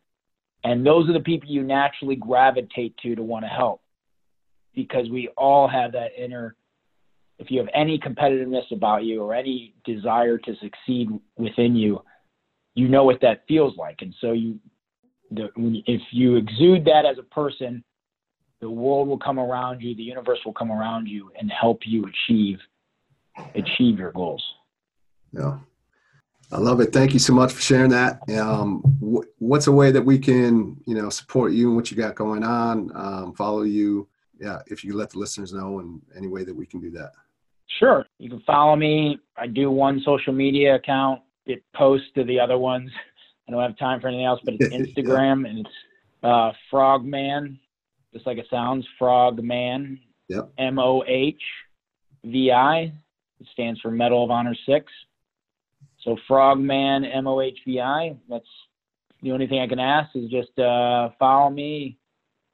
And 0.63 0.85
those 0.85 1.09
are 1.09 1.13
the 1.13 1.21
people 1.21 1.49
you 1.49 1.63
naturally 1.63 2.15
gravitate 2.15 2.95
to 2.97 3.15
to 3.15 3.23
want 3.23 3.45
to 3.45 3.49
help 3.49 3.80
because 4.75 5.09
we 5.09 5.29
all 5.37 5.67
have 5.67 5.91
that 5.93 6.11
inner 6.17 6.55
if 7.41 7.49
you 7.49 7.57
have 7.57 7.69
any 7.73 7.97
competitiveness 7.97 8.71
about 8.71 9.03
you 9.03 9.23
or 9.23 9.33
any 9.33 9.73
desire 9.83 10.37
to 10.37 10.53
succeed 10.61 11.09
within 11.37 11.75
you, 11.75 12.03
you 12.75 12.87
know 12.87 13.03
what 13.03 13.19
that 13.21 13.43
feels 13.47 13.75
like. 13.77 13.97
And 14.01 14.13
so 14.21 14.33
you, 14.33 14.59
the, 15.31 15.49
if 15.87 16.01
you 16.11 16.35
exude 16.35 16.85
that 16.85 17.03
as 17.03 17.17
a 17.17 17.23
person, 17.23 17.83
the 18.59 18.69
world 18.69 19.07
will 19.07 19.17
come 19.17 19.39
around 19.39 19.81
you, 19.81 19.95
the 19.95 20.03
universe 20.03 20.37
will 20.45 20.53
come 20.53 20.71
around 20.71 21.07
you 21.07 21.31
and 21.39 21.51
help 21.51 21.79
you 21.83 22.05
achieve 22.05 22.59
achieve 23.55 23.97
your 23.97 24.11
goals. 24.11 24.43
Yeah. 25.31 25.57
I 26.51 26.57
love 26.57 26.81
it. 26.81 26.91
Thank 26.93 27.13
you 27.13 27.19
so 27.19 27.33
much 27.33 27.53
for 27.53 27.61
sharing 27.61 27.91
that. 27.91 28.19
Um, 28.37 28.81
wh- 29.01 29.41
what's 29.41 29.67
a 29.67 29.71
way 29.71 29.89
that 29.91 30.01
we 30.01 30.19
can, 30.19 30.79
you 30.85 30.95
know, 30.95 31.09
support 31.09 31.53
you 31.53 31.69
and 31.69 31.77
what 31.77 31.89
you 31.89 31.97
got 31.97 32.13
going 32.13 32.43
on, 32.43 32.91
um, 32.93 33.33
follow 33.33 33.61
you? 33.63 34.07
Yeah, 34.41 34.59
if 34.65 34.83
you 34.83 34.97
let 34.97 35.11
the 35.11 35.19
listeners 35.19 35.53
know 35.53 35.79
in 35.79 36.01
any 36.17 36.27
way 36.27 36.43
that 36.43 36.55
we 36.55 36.65
can 36.65 36.81
do 36.81 36.89
that. 36.91 37.11
Sure. 37.79 38.05
You 38.17 38.29
can 38.29 38.41
follow 38.41 38.75
me. 38.75 39.19
I 39.37 39.45
do 39.47 39.69
one 39.69 40.01
social 40.03 40.33
media 40.33 40.75
account. 40.75 41.21
It 41.45 41.63
posts 41.75 42.07
to 42.15 42.23
the 42.23 42.39
other 42.39 42.57
ones. 42.57 42.89
I 43.47 43.51
don't 43.51 43.61
have 43.61 43.77
time 43.77 44.01
for 44.01 44.07
anything 44.07 44.25
else, 44.25 44.41
but 44.43 44.55
it's 44.59 44.71
Yeah. 44.71 44.79
Instagram 44.79 45.47
and 45.47 45.59
it's 45.59 45.75
uh, 46.23 46.51
Frogman, 46.69 47.59
just 48.13 48.25
like 48.25 48.39
it 48.39 48.47
sounds, 48.49 48.85
Frogman. 48.97 49.99
Yep. 50.27 50.51
M 50.57 50.79
O 50.79 51.03
H 51.07 51.41
V 52.23 52.51
I. 52.51 52.93
It 53.39 53.47
stands 53.51 53.79
for 53.79 53.91
Medal 53.91 54.23
of 54.23 54.31
Honor 54.31 54.55
Six. 54.65 54.91
So 56.01 56.17
Frogman 56.27 57.05
M 57.05 57.27
O 57.27 57.41
H 57.41 57.59
V 57.65 57.79
I. 57.79 58.15
That's 58.27 58.45
the 59.21 59.31
only 59.31 59.47
thing 59.47 59.59
I 59.59 59.67
can 59.67 59.79
ask 59.79 60.15
is 60.15 60.29
just 60.29 60.57
uh, 60.57 61.09
follow 61.19 61.49
me, 61.49 61.97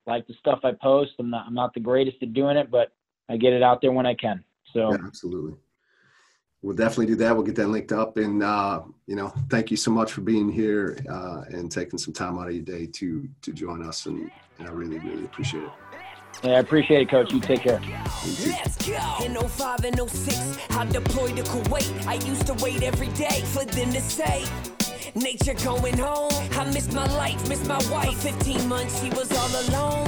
like 0.08 0.26
the 0.28 0.34
stuff 0.40 0.60
I 0.64 0.72
post. 0.72 1.12
I'm 1.20 1.30
not 1.30 1.46
I'm 1.48 1.54
not 1.54 1.74
the 1.74 1.80
greatest 1.80 2.18
at 2.22 2.34
doing 2.34 2.58
it, 2.58 2.72
but 2.72 2.92
I 3.30 3.38
get 3.38 3.54
it 3.54 3.62
out 3.62 3.82
there 3.82 3.92
when 3.92 4.06
I 4.06 4.16
can. 4.16 4.44
So 4.74 4.92
Yeah, 4.92 4.98
absolutely. 5.06 5.58
We'll 6.62 6.76
definitely 6.76 7.06
do 7.06 7.16
that. 7.18 7.36
We'll 7.36 7.46
get 7.46 7.56
that 7.56 7.68
linked 7.68 7.92
up. 7.92 8.18
And, 8.18 8.42
uh, 8.42 8.82
you 9.06 9.16
know, 9.16 9.32
thank 9.50 9.70
you 9.70 9.78
so 9.78 9.92
much 9.92 10.12
for 10.12 10.22
being 10.22 10.52
here 10.52 10.98
uh, 11.10 11.44
and 11.50 11.72
taking 11.72 12.00
some 12.00 12.14
time 12.14 12.40
out 12.40 12.48
of 12.48 12.54
your 12.54 12.64
day 12.64 12.88
to 12.88 13.30
to 13.44 13.54
join 13.54 13.84
us. 13.84 14.08
And, 14.08 14.32
and 14.60 14.68
I 14.68 14.72
really, 14.72 14.98
really 15.00 15.26
appreciate 15.26 15.64
it. 15.64 15.70
yeah, 16.44 16.56
I 16.56 16.60
appreciate 16.60 17.02
it, 17.02 17.10
Coach. 17.10 17.32
You 17.32 17.40
take 17.40 17.62
care. 17.62 17.80
Let's 18.48 18.88
go. 18.88 19.16
In 19.24 19.36
05 19.36 19.86
and 19.86 20.10
06, 20.10 20.58
I 20.72 20.86
deployed 20.86 21.38
to 21.38 21.44
Kuwait. 21.44 22.08
I 22.08 22.16
used 22.26 22.48
to 22.48 22.54
wait 22.56 22.82
every 22.82 23.10
day 23.10 23.42
for 23.46 23.64
them 23.64 23.94
to 23.94 24.02
say, 24.02 24.44
Nature 25.16 25.54
going 25.64 25.98
home. 25.98 26.32
I 26.54 26.66
missed 26.72 26.94
my 26.94 27.06
life, 27.18 27.48
missed 27.50 27.68
my 27.68 27.82
wife. 27.92 28.18
15 28.22 28.68
months, 28.68 29.02
she 29.02 29.10
was 29.10 29.32
all 29.32 29.70
alone. 29.70 30.08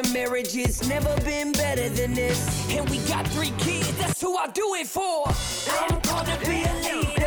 of 0.01 0.13
marriage, 0.13 0.55
it's 0.55 0.87
never 0.87 1.15
been 1.21 1.51
better 1.51 1.89
than 1.89 2.13
this. 2.13 2.69
And 2.71 2.89
we 2.89 2.97
got 3.07 3.27
three 3.27 3.51
kids, 3.57 3.95
that's 3.97 4.21
who 4.21 4.35
I 4.35 4.47
do 4.47 4.75
it 4.75 4.87
for. 4.87 5.27
I'm 5.69 6.01
to 6.01 6.45
be 6.45 6.63
a 6.63 6.73
leader. 6.95 7.20